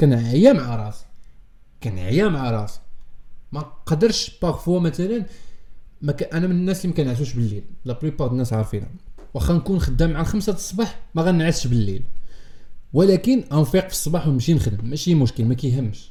[0.00, 1.04] كنعيا مع راسي.
[1.82, 2.80] كنعيا مع راسي.
[3.52, 5.26] ما قدرش parfois مثلا
[6.02, 6.16] ما.
[6.32, 7.64] أنا من الناس اللي ما كنعسوش بالليل.
[7.84, 8.86] la plupart الناس عارفين
[9.34, 12.02] واخا نكون خدام مع الخمسة الصباح ما غنعسش بالليل.
[12.92, 16.10] ولكن انفيق في الصباح ونمشي نخدم ماشي مشكل ما كيهمش.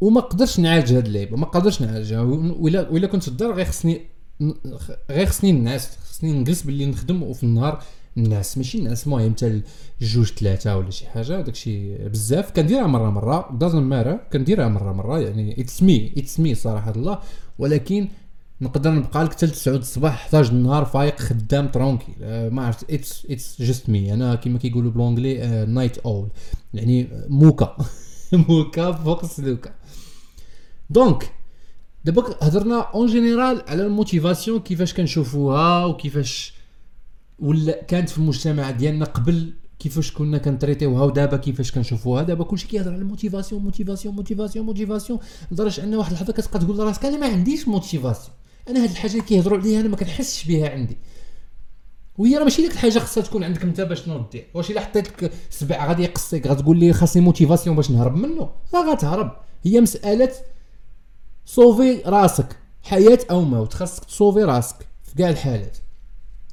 [0.00, 2.20] وما قدرش نعالج هاد اللعيبة ما قدرش نعالجها.
[2.20, 4.00] ولا ولا كنت في الدار غير خصني
[5.10, 7.22] غير خصني نعس خصني نجلس باللي نخدم.
[7.22, 7.82] وفي النهار
[8.16, 9.62] الناس ماشي الناس المهم حتى
[10.00, 12.50] جوج ثلاثة ولا شي حاجة داكشي بزاف.
[12.50, 15.20] كنديرها مرة مرة doesn't matter كنديرها مرة مرة.
[15.20, 17.18] يعني it's me it's me صراحة الله.
[17.58, 18.08] ولكن
[18.64, 23.26] نقدر نبقى لك حتى 9 الصباح 11 النهار فايق خدام tranquille أه ما عرفت it's
[23.30, 26.28] it's just me أنا كيما كيقولوا ب l'anglais night owl
[26.74, 27.76] يعني موكا.
[28.48, 29.70] موكا فوق السلوكة.
[30.90, 31.32] donc
[32.04, 36.54] دابا هضرنا en général على ال motivation كيفاش كنشوفوها وكيفاش
[37.38, 42.22] ولا كانت في المجتمع ديالنا قبل كيفاش كنا كنتريتيوها ودابا كيفاش كنشوفوها.
[42.22, 45.18] دابا كلشي كيهضر على ال motivation motivation motivation motivation
[45.50, 48.36] لدرجة أن واحد اللحظة كتبقى تقول لراسك أنا ما عنديش motivation
[48.68, 50.98] أنا هاد الحاجة اللي كيهضروا عليها أنا ما كنحسش بها عندي.
[52.18, 55.08] وهي راه ماشي ديك الحاجة خاصها تكون عندك أنت باش تنوض دير واش إلا حطيت
[55.08, 59.36] لك سبع غادي يقصيك غتقول لي خاصني motivation باش نهرب منه؟ راه غتهرب.
[59.62, 60.32] هي مسألة
[61.46, 62.56] صوفي راسك.
[62.82, 63.72] حياة أو موت.
[63.72, 65.76] خاصك تصوفي راسك في كاع الحالات.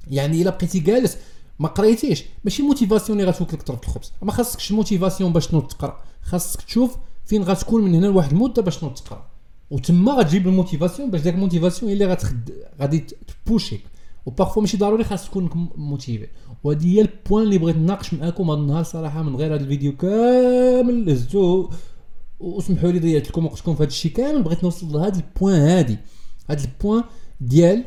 [0.08, 1.18] يعني إلا بقيتي جالس
[1.60, 4.12] ما قريتيش ماشي motivation اللي غتوكلك تربط الخبز.
[4.22, 6.04] ما خاصكش motivation باش تنوض تقرأ.
[6.22, 9.31] خاصك تشوف فين غتكون من هنا لواحد المدة باش تنوض تقرأ.
[9.72, 13.06] وتما غتجيب ال motivation باش داك ال motivation هي اللي غتخد غادي
[13.46, 13.82] ت pousser ك
[14.26, 16.28] و parfois ماشي ضروري خاص تكون motivé
[16.64, 19.98] وهذه هي ال point اللي بغيت نناقش معاكم هذا النهار صراحة من غير هذا الفيديو
[19.98, 21.70] كامل لزتو
[22.40, 25.98] وسمحوا لي ضيعت لكم وقتكم في هذا الشيء كامل بغيت نوصل لهذا ال point هادي
[26.50, 27.04] هذا ال point
[27.42, 27.86] ديال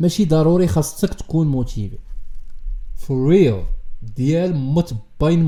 [0.00, 1.98] ماشي ضروري خاصك تكون motivé
[2.94, 3.62] for real
[4.16, 5.42] ديال موت باين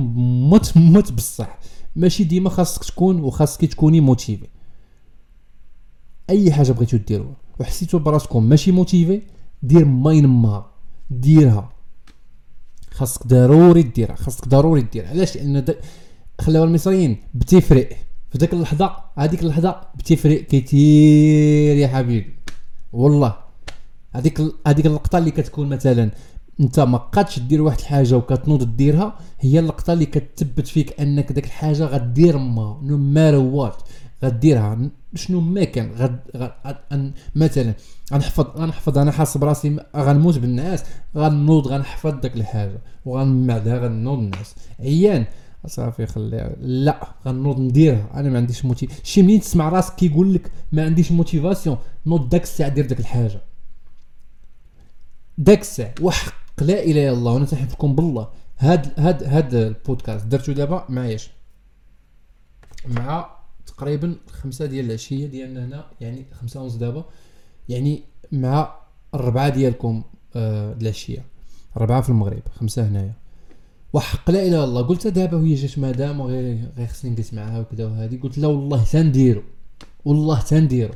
[0.50, 1.58] موت موت بصح
[1.96, 4.46] ماشي ديما خاصك تكون وخاصك تكوني موتيفي
[6.30, 9.22] أي حاجة بغيتو ديروها وحسيتو براسكم ماشي موتيفي
[9.62, 10.64] دير ما
[11.10, 11.72] ديرها.
[12.90, 15.08] خاصك ضروري ديرها خاصك ضروري ديرها.
[15.08, 15.64] علاش؟ لأن
[16.40, 17.88] خلاو المصريين بتفرق.
[18.30, 22.36] في ذاك اللحظة هذيك اللحظة بتفرق كثير يا حبيبي.
[22.92, 23.36] والله.
[24.12, 26.10] هذيك هذيك اللقطة اللي كتكون مثلا
[26.60, 31.44] أنت ما قادش دير واحد الحاجة وكتنوض ديرها هي اللقطة اللي كتثبت فيك أنك داك
[31.44, 33.76] الحاجة غدير no matter what
[34.24, 34.90] غديرها.
[35.16, 37.12] شنو ما كان غد, غد...
[37.34, 37.74] مثلا
[38.12, 40.84] غنحفظ غنحفظ أنا حاسب راسي غنموت بالناس
[41.16, 45.24] غنوض غنحفظ داك الحاجة وغنمن بعدها غنوض الناس عيان!
[45.66, 48.10] صافي خليها لا غنوض نديرها.
[48.14, 52.42] أنا ما عنديش motif شي منين تسمع راسك كيقول لك ما عنديش motivation نوض داك
[52.42, 53.40] الساعة دير داك الحاجة.
[55.38, 57.46] داك الساعة وحق لا إله إلا الله وأنا
[57.82, 58.28] بالله.
[58.58, 61.30] هاد هاد هاد البودكاست درتو دابا معاياش
[62.86, 63.35] مع
[63.76, 67.04] تقريبا خمسة ديال العشية ديالنا هنا يعني خمسة ونص دابا
[67.68, 68.74] يعني مع
[69.14, 70.02] الربعة ديالكم
[70.36, 71.24] آه العشية.
[71.76, 73.12] ربعة في المغرب خمسة هنايا.
[73.92, 74.82] وحق لا إله إلا الله.
[74.82, 78.20] قلت دابا وهي جات مدام وغير غير خصني نجلس معاها وكذا وهذه.
[78.22, 79.42] قلت لا والله تنديرو.
[80.04, 80.94] والله تنديرو.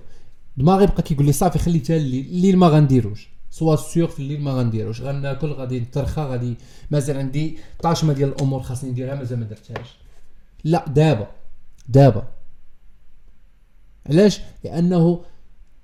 [0.57, 2.27] دماغي بقى كيقول لي صافي خليتها الليل.
[2.27, 3.29] الليل ما غنديروش.
[3.51, 5.03] سوا سيغ في الليل ما غنديروش.
[5.03, 6.55] غناكل غادي نترخى غادي
[6.91, 9.97] مازال عندي طاشمة ديال الأمور خاصني نديرها مازال ما درتهاش.
[10.65, 11.27] لا دابا.
[11.89, 12.29] دابا.
[14.07, 15.21] علاش؟ لأنه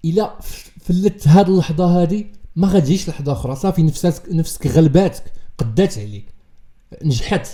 [0.04, 0.38] إلا
[0.80, 2.26] فلت هاد اللحظة هادي
[2.56, 3.56] ما غتجيش لحظة أخرى.
[3.56, 6.34] صافي نفسك نفسك غلباتك قدات عليك
[7.04, 7.48] نجحت.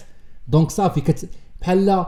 [0.49, 1.29] دونك صافي كت
[1.61, 2.07] بحال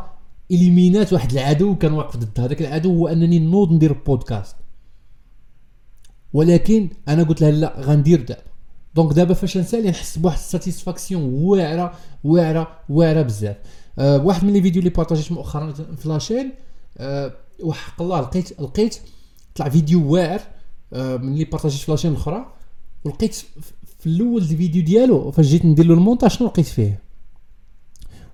[0.50, 4.56] إليمينات واحد العدو كان واقف ضد هذاك العدو هو أنني نوض ندير بودكاست.
[6.32, 8.42] ولكن أنا قلت لها لا غندير دابا.
[8.94, 13.56] donc دابا فاش نسالي نحس بواحد ال satisfaction واعره واعره واعرة بزاف.
[13.98, 16.52] أه واحد من les vidéos اللي بارطاجيت مؤخرا في la chaîne
[16.98, 18.98] أه وحق الله لقيت لقيت
[19.54, 20.40] طلع فيديو واعر
[20.92, 22.52] أه من اللي بارطاجيت في la chaîne الأخرى
[23.04, 23.34] ولقيت
[23.98, 27.02] في الأول الفيديو ديالو فاش جيت ندير له المونتاج شنو لقيت فيه؟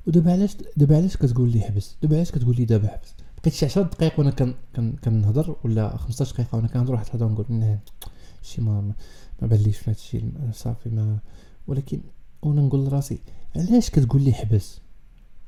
[0.07, 3.67] ودابا علاش دابا علاش كتقول لي حبس؟ دابا علاش كتقول لي دابا حبس؟ بقيت شي
[3.67, 7.79] 10 دقائق وأنا كن كن كنهضر ولا 15 دقيقة وأنا كنهضر واحد الهضره ونقول نعم
[8.43, 8.93] شي ما
[9.43, 11.19] ما باليش في هادشي صافي ما
[11.67, 12.01] ولكن
[12.43, 13.19] وأنا نقول لراسي
[13.57, 14.81] علاش كتقول لي حبس؟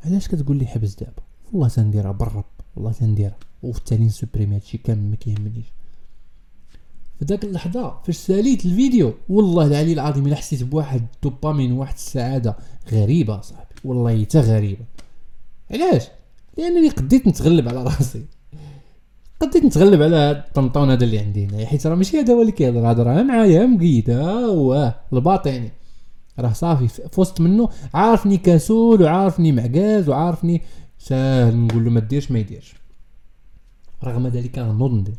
[0.04, 2.44] علاش كتقول لي حبس دابا؟ والله تنديرها بالرب
[2.76, 3.36] والله تنديرها.
[3.62, 5.66] وفي التالي نسوبريمي هادشي كامل ما كيهمنيش.
[7.18, 12.56] في ذاك اللحظة فاش ساليت الفيديو والله العلي العظيم إلا حسيت بواحد الدوبامين واحد السعادة
[12.92, 14.84] غريبة صاحبي والله حتى غريبة.
[15.70, 16.04] علاش؟
[16.58, 18.24] لأنني قديت نتغلب على راسي.
[19.40, 22.90] قديت نتغلب على الطنطون هذا اللي عندي هنا حيت راه ماشي هذا هو اللي كيهضر
[22.90, 25.70] هذا راه معايا مقيد ها هو الباطني.
[26.38, 30.62] راه صافي فوسط منه عارفني كسول وعارفني معكاز وعارفني
[30.98, 32.74] ساهل نقول له ما ديرش ما يديرش.
[34.04, 35.14] رغم ذلك غنوض ندير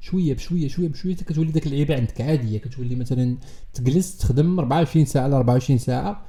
[0.00, 2.58] شوية بشوية شوية بشوية كتولي داك اللعيبه عندك عادية.
[2.58, 3.36] كتولي مثلا
[3.74, 6.26] تجلس تخدم 24 ساعة على 24 ساعة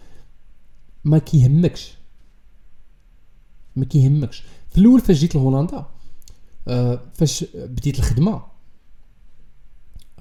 [1.06, 1.98] ما كيهمكش.
[3.76, 4.44] ما كيهمكش.
[4.70, 5.86] في الأول فاش جيت لهولندا
[6.68, 8.44] آه فاش بديت الخدمة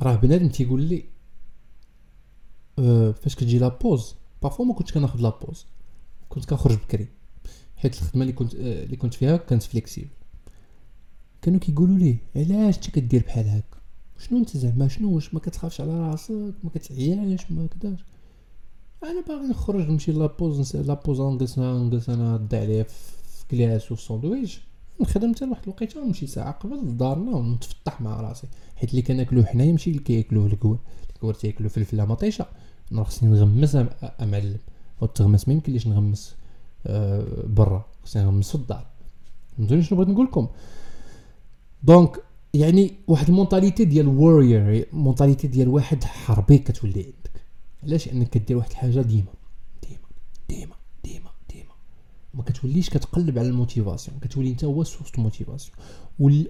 [0.03, 1.05] راه بنادم تيقول لي
[2.79, 5.67] آه فاش كتجي la pause parfois ما كنتش كناخذ la pause
[6.29, 7.09] كنت كنخرج بكري.
[7.77, 10.09] حيت الخدمة اللي كنت آه اللي كنت فيها كانت flexible
[11.47, 13.79] كانوا كيقولوا لي علاش انت كدير بحال هكا
[14.19, 18.05] شنو انت زعما شنو واش ما كتخافش على راسك ما كتعياش ما كداش
[19.03, 24.61] أنا باغي نخرج نمشي لابوز لابوز نجلس نجلس أنا نضيع عليها في كلاس وفي ساندويتش
[25.01, 28.47] نخدم حتى لواحد الوقيته ونمشي ساعة قبل لدارنا ونتفتح مع راسي.
[28.77, 30.79] حيت اللي كناكلو حنايا ماشي اللي كياكلوه الكوار
[31.11, 32.47] الكوار تياكلو فلفلة مطيشة.
[32.93, 33.77] أنا خصني نغمس
[34.21, 34.59] امعلم
[35.01, 36.35] وتغمس ما يمكنليش نغمس
[36.87, 38.87] أه برا خصني نغمس في الدار.
[39.57, 40.49] فهمتوني شنو بغيت نقول لكم
[41.87, 42.17] donc
[42.55, 47.31] يعني واحد ال mentalité ديال warrior mentalité ديال واحد حربي كتولي عندك.
[47.83, 49.33] علاش؟ لأنك كدير واحد الحاجة ديما
[49.83, 50.07] ديما
[50.49, 51.73] ديما ديما ديما.
[52.35, 55.77] ما كتوليش كتقلب على ال motivation كتولي انت هو source motivation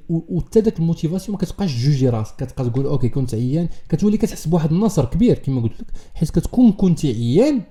[0.09, 3.69] وحتى داك ال motivation ما كتبقاش جوجي راسك كتبقى تقول okay كنت عيان.
[3.89, 7.63] كتولي كتحس بواحد النصر كبير كما قلت لك حيت كتكون كنت عيان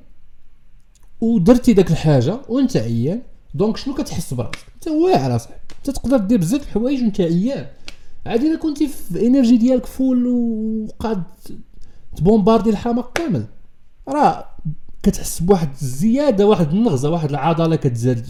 [1.22, 3.22] ودرتي داك الحاجة وانت عيان
[3.56, 7.68] donc شنو كتحس براسك انت واعر اصاحبي انت تقدر دير بزاف الحوايج وانت عيان.
[8.26, 11.24] عادي إلا كنتي في energy ديالك full وقاد
[12.16, 13.46] تبومباردي الحماق كامل
[14.10, 14.46] راه
[15.04, 18.26] كتحس بواحد الزيادة واحد النغزة واحد العضلة كتزاد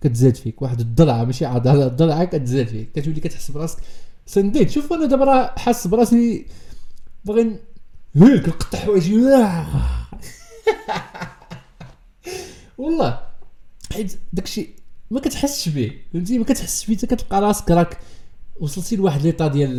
[0.00, 2.92] كتزاد فيك واحد الضلعة ماشي عضلة الضلعة كتزاد فيك.
[2.92, 3.78] كتولي كتحس براسك
[4.26, 4.70] سنديت.
[4.70, 6.46] شوف أنا دابا راه حاس براسي
[7.24, 7.56] باغي
[8.16, 9.16] هيك نقطع حوايجي.
[12.78, 13.29] والله.
[13.92, 14.68] حيت داكشي
[15.10, 17.98] ما كتحسش به فهمتي ما كتحسش به كتبقى راسك راك
[18.60, 19.70] وصلتي لواحد l'état ديال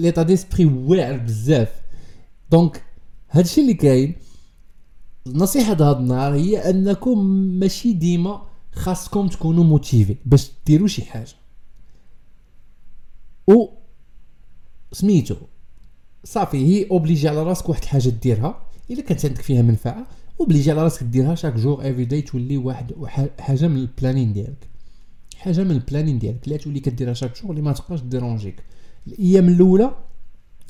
[0.00, 1.68] l'état d'esprit واعر بزاف.
[2.50, 2.82] donc
[3.30, 4.14] هادشي اللي كاين
[5.26, 7.18] النصيحة هذا النهار هي أنكم
[7.58, 11.34] ماشي ديما خاصكم تكونوا motivé باش ديروا شي حاجة.
[13.46, 13.68] و
[14.92, 15.36] سميتو
[16.24, 20.06] صافي هي obliger على راسك واحد الحاجة ديرها إلا كانت عندك فيها منفعة.
[20.40, 22.92] obliger على راسك ديرها chaque jour every day تولي واحد
[23.38, 24.68] حاجة من ال planning ديالك.
[25.36, 26.44] حاجة من ال planning ديالك.
[26.44, 28.62] اللي تولي كديرها chaque jour اللي ما تبقاش ت déranger ك.
[29.06, 29.94] الأيام الأولى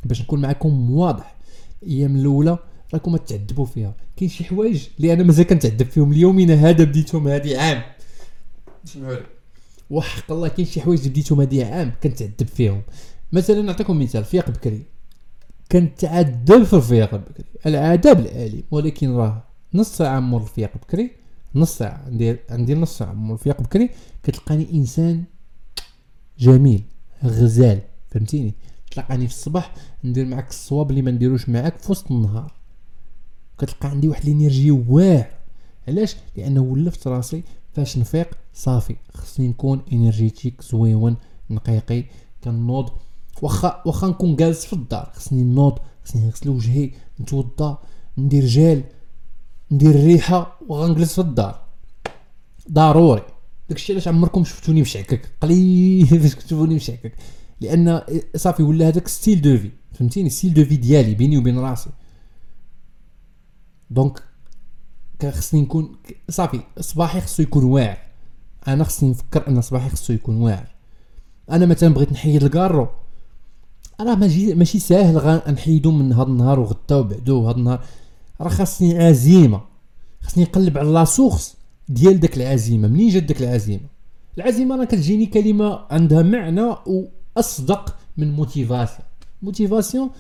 [0.04, 1.36] باش نكون معكم واضح.
[1.82, 2.58] الأيام الأولى
[2.94, 3.94] راكم تعذبوا فيها.
[4.16, 7.82] كاين شي حوايج اللي أنا مازال كنتعذب فيهم اليومين هذا بديتهم هذه عام.
[9.90, 12.82] وحق الله كاين شي حوايج بديتهم هذه عام كنتعذب فيهم.
[13.32, 14.82] مثلا نعطيكم مثال فيق بكري.
[15.72, 17.44] كنتعذب في الفيق بكري.
[17.66, 19.42] العذاب الأليم ولكن راه
[19.74, 21.10] نص ساعه مور الفيق بكري
[21.54, 23.90] نص ساعه ندير عندي نص ساعه مور الفيق بكري
[24.22, 25.24] كتلقاني إنسان
[26.38, 26.82] جميل
[27.24, 28.54] غزال فهمتيني؟
[28.90, 32.52] تلقاني في الصباح ندير معك الصواب اللي ما نديروش معاك في وسط النهار.
[33.58, 35.30] كتلقى عندي واحد ال energy واعر.
[35.88, 38.96] علاش؟ لأنه ولفت راسي فاش نفيق صافي.
[39.14, 41.16] خصني نكون énergétique زوين
[41.50, 42.04] نقي
[42.44, 42.90] كنوض.
[43.42, 45.12] واخا واخا نكون جالس في الدار.
[45.14, 47.78] خصني نوض خصني نغسل وجهي نتوضا
[48.18, 48.82] ندير جيل.
[49.72, 51.60] ندير الريحة وغنجلس في الدار.
[52.72, 53.22] ضروري.
[53.68, 55.30] داكشي علاش عمركم شفتوني مشعكك.
[55.40, 57.12] قليل فاش كتشوفوني مشعكك.
[57.60, 58.02] لأن
[58.36, 59.70] صافي ولا هذاك style de vie.
[59.92, 61.90] فهمتيني؟ style de vie ديالي بيني وبين راسي.
[63.90, 64.22] donc
[65.30, 65.96] خصني نكون
[66.30, 67.98] صافي صباحي خصو يكون واعر.
[68.68, 70.66] أنا خصني نفكر أن صباحي خصو يكون واعر.
[71.50, 72.88] أنا مثلا بغيت نحيد الكارو.
[74.00, 77.84] راه ماشي ماشي ساهل غنحيدو من هذا النهار وغدا وبعدو هذا النهار
[78.40, 79.60] راه خاصني عزيمه
[80.22, 81.56] خصني نقلب على la source
[81.88, 83.86] ديال داك العزيمه منين جات داك العزيمه
[84.38, 86.76] العزيمه راه كتجيني كلمة عندها معنى
[87.36, 89.08] واصدق من motivation
[89.42, 90.10] موتيفاسيون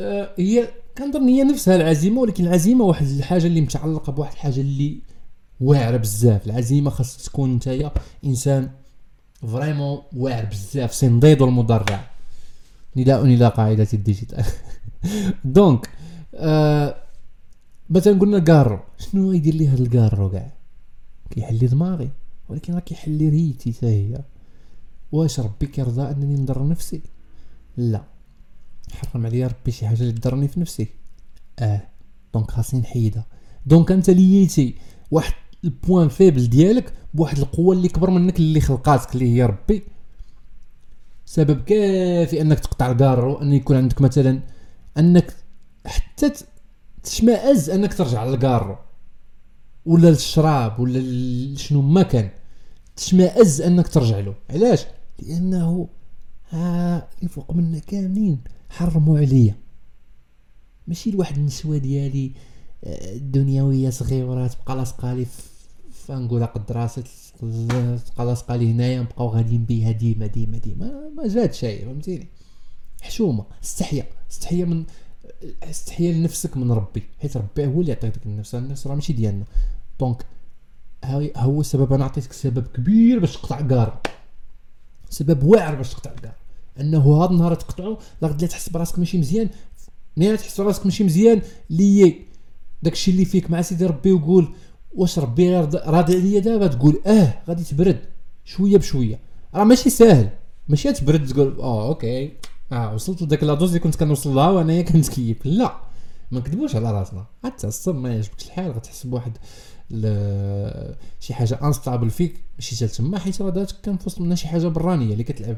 [0.00, 4.98] آه هي كنظن هي نفسها العزيمه ولكن العزيمه واحد الحاجة اللي متعلقة بواحد الحاجة اللي
[5.60, 6.46] واعرة بزاف.
[6.46, 7.90] العزيمه خاصك تكون نتايا
[8.24, 8.70] إنسان
[9.42, 12.10] فريمون واعر بزاف سنضيد المدرع
[12.96, 14.44] نداء إلى قاعدة الديجيتال.
[15.44, 15.90] دونك
[16.34, 16.96] آه
[17.90, 20.52] مثلا قلنا كارو شنو يدير لي هذا الكارو كاع
[21.30, 22.10] كيحل لي دماغي.
[22.48, 24.24] ولكن راه كيحل لي ريتي حتى هي
[25.12, 27.00] واش ربي كيرضى أنني نضر نفسي؟
[27.76, 28.02] لا.
[28.92, 30.86] حرم عليا ربي شي حاجة اللي تضرني في نفسي.
[31.58, 31.82] آه.
[32.34, 33.26] donc خاصني نحيدها.
[33.66, 34.74] donc أنت ليتي
[35.10, 35.32] واحد
[35.64, 39.82] ال point faible ديالك بواحد القوة اللي كبر منك اللي خلقاتك اللي هي ربي.
[41.26, 44.40] سبب كافي أنك تقطع الكارو أن يكون عندك مثلا
[44.98, 45.34] أنك
[45.86, 46.32] حتى
[47.08, 48.76] تشمئز أنك ترجع للكارو
[49.86, 51.00] ولا للشراب ولا
[51.56, 52.30] شنو ما كان.
[52.96, 54.34] تشمئز أنك ترجع له.
[54.50, 54.86] علاش؟
[55.22, 55.88] لأنه
[56.50, 58.38] ها الفوق منا كاملين
[58.70, 59.54] حرموا عليا.
[60.86, 62.32] ماشي لواحد النسوة ديالي
[62.84, 65.26] آه، الدنيويه صغيرة تبقى لاصقة لي
[65.92, 67.02] فنقولها قد راسي
[67.40, 71.08] تبقى لاصقة لي هنايا نبقاو غاديين بيها ديما ديما ديما.
[71.16, 72.28] ما جات شيء فهمتيني؟
[73.00, 74.84] حشومة استحيا استحيا من
[75.62, 79.44] استحيا لنفسك من ربي حيت ربي هو اللي يعطيك ديك النفس النفس راه ماشي ديالنا.
[80.00, 80.24] donc
[81.36, 84.00] هو السبب أنا عطيتك سبب كبير باش تقطع كارو
[85.10, 86.32] سبب واعر باش تقطع كارو
[86.80, 89.48] أنه هذا النهار تقطعو لا غادي تحس براسك ماشي مزيان.
[90.16, 92.14] ملي تحس براسك ماشي مزيان لي
[92.82, 94.48] داكشي اللي فيك مع سيدي ربي وقول
[94.94, 98.00] واش ربي راضي عليا دابا؟ تقول آه غادي تبرد.
[98.44, 99.20] شوية بشوية.
[99.54, 100.28] راه ماشي ساهل.
[100.68, 102.32] ماشي تبرد تقول آه okay.
[102.72, 105.76] آه وصلت لذاك la dose اللي كنت كنوصل لها وانايا كنتكيف لا
[106.30, 109.38] ما نكذبوش على راسنا غتعصب ما يعجبكش الحال غتحس بواحد
[111.20, 115.12] شي حاجة انستابل فيك ماشي حتى تما حيت راه في وسط منها شي حاجة برانيه
[115.12, 115.56] اللي كتلعب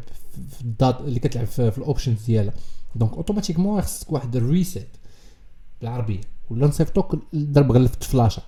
[0.50, 2.54] في الدات اللي كتلعب في, في الاوبشنز ديالها
[2.94, 4.88] دونك اوتوماتيكمون خصك واحد الريسيت
[5.80, 8.42] بالعربيه ولا نصيفطوك ضرب غلف فلاشه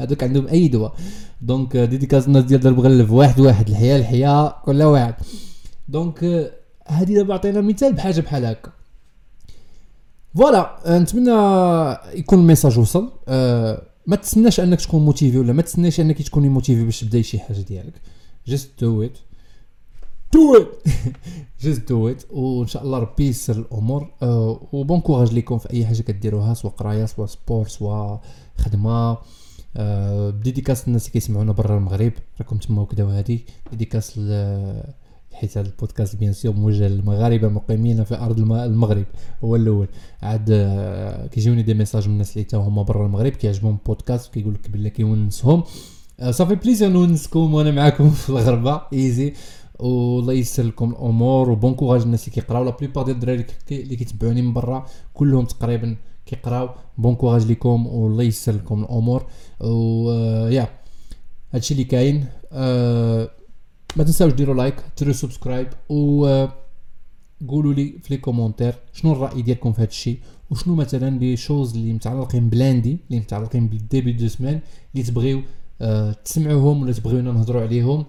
[0.00, 0.94] هذوك عندهم اي دواء
[1.40, 5.14] دونك ديديكاز الناس ديال ضرب غلف واحد واحد الحياة الحياة كل واحد
[5.88, 6.50] دونك
[6.86, 8.72] هذه دابا عطينا مثال بحاجة بحال هكا.
[10.34, 11.30] voilà نتمنى
[12.18, 13.12] يكون ال message وصل.
[13.28, 17.38] أه ما تسناش أنك تكون motivé ولا ما تسناش أنك تكوني motivée باش تبدأي شي
[17.38, 17.92] حاجة ديالك.
[18.46, 19.18] just do it
[20.32, 20.68] do it
[21.60, 24.10] just do it وإن شاء الله ربي يسر الأمور.
[24.22, 28.20] أه و bon courage ليكم في أي حاجة كديروها سواء قراية سواء sport سواء
[28.58, 29.18] خدمة.
[29.76, 32.12] أه dédicace الناس اللي كيسمعونا برا المغرب.
[32.40, 33.44] راكم تما وكذا وهادي.
[33.70, 34.20] dédicace
[35.32, 39.04] حيت هذا ال podcast bien sûr موجه للمغاربة المقيمين في أرض المغرب.
[39.44, 39.88] هو الأول.
[40.22, 44.54] عاد آه، كيجيوني des messages من الناس اللي تا هما برا المغرب كيعجبهم البودكاست كيقول
[44.54, 45.62] لك بلي كيونسهم.
[46.30, 48.82] صافي plaisir نونسكم وأنا معاكم في الغربة.
[48.92, 49.32] easy
[49.78, 51.50] والله يسر لكم الأمور.
[51.50, 52.64] و bon courage الناس اللي كيقراو.
[52.64, 56.68] la plupart ديال الدراري اللي كيتبعوني من برا كلهم تقريبا كيقراو.
[56.98, 59.26] bon courage لكم والله يسر لكم الأمور.
[59.60, 60.68] و آه،
[61.52, 62.26] هادشي اللي كاين.
[62.52, 63.30] أه
[63.96, 66.46] ما تنساوش ديروا like ديروا subscribe و
[67.48, 70.18] قولوا لي في les commentaires شنو الرأي ديالكم في هذا الشيء
[70.50, 74.60] وشنو مثلا les choses اللي متعلقين ب lundi اللي متعلقين بال début de semaine
[74.94, 75.42] اللي تبغيو
[75.80, 78.04] آه تسمعوهم ولا تبغيونا نهضروا عليهم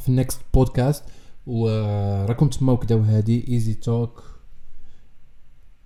[0.00, 1.04] في ال next podcast
[1.46, 4.22] وراكم تما وكدا وهادي easy talk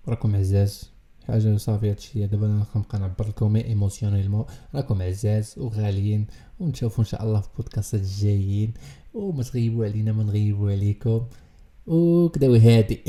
[0.09, 0.91] راكم عزاز.
[1.29, 6.27] حاجة صافي هادشي دابا أنا كنبقى نعبر لكم ايموسيونيلمون راكم عزاز وغاليين
[6.61, 8.73] ونشوفوا إن شاء الله في بودكاستات الجايين.
[9.15, 11.21] وما تغيبوا علينا ما نغيبوا عليكم.
[11.87, 13.01] وكذا وهادي.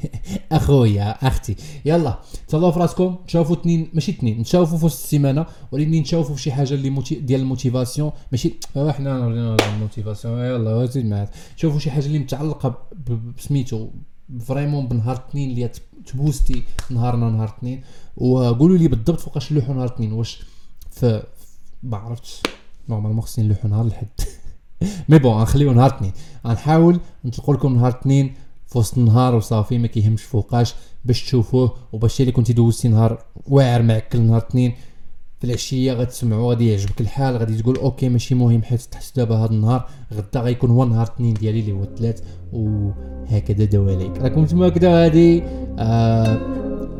[0.52, 1.56] أخويا أختي.
[1.84, 3.16] يلا تهلاو في راسكم.
[3.26, 5.46] تشوفوا اثنين ماشي اثنين نشوفوا في وسط السيمانة.
[5.72, 8.12] ولكن نشوفوا في شي حاجة اللي موتي ديال الموتيفاسيون.
[8.32, 9.26] ماشي حنا
[9.74, 10.38] الموتيفاسيون.
[10.38, 11.30] يلا زيد معاك.
[11.56, 12.88] شوفوا شي حاجة اللي متعلقة
[13.38, 13.88] بسميتو.
[14.40, 15.70] فريمون بنهار اثنين اللي
[16.06, 17.82] تبوستي نهارنا نهار اثنين
[18.16, 20.42] وقولوا لي بالضبط فوقاش نلوحوا نهار اثنين واش
[20.90, 21.22] في
[21.82, 22.42] ما عرفتش.
[22.88, 24.08] نورمالمون خصني نلوحوا نهار الحد.
[25.08, 26.12] مي بون غنخليو نهار اثنين.
[26.46, 28.34] غنحاول نطلقوا لكم نهار اثنين
[28.66, 30.74] في وسط النهار وصافي ما كيهمش فوقاش
[31.04, 34.72] باش تشوفوه وباش اللي كنتي دوزتي نهار واعر معكل نهار اثنين
[35.38, 39.50] في العشية غتسمعوا غادي يعجبك الحال غادي تقول أوكي ماشي مهم حيت تحس دابا هذا
[39.50, 42.22] النهار غدا غيكون هو نهار اثنين ديالي اللي هو الثلاث
[42.52, 45.42] وهكذا دواليك راكم تما هكذا غادي؟
[45.78, 46.40] آه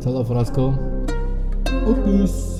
[0.01, 0.75] تهلاو في راسكم.
[1.87, 2.58] وبيس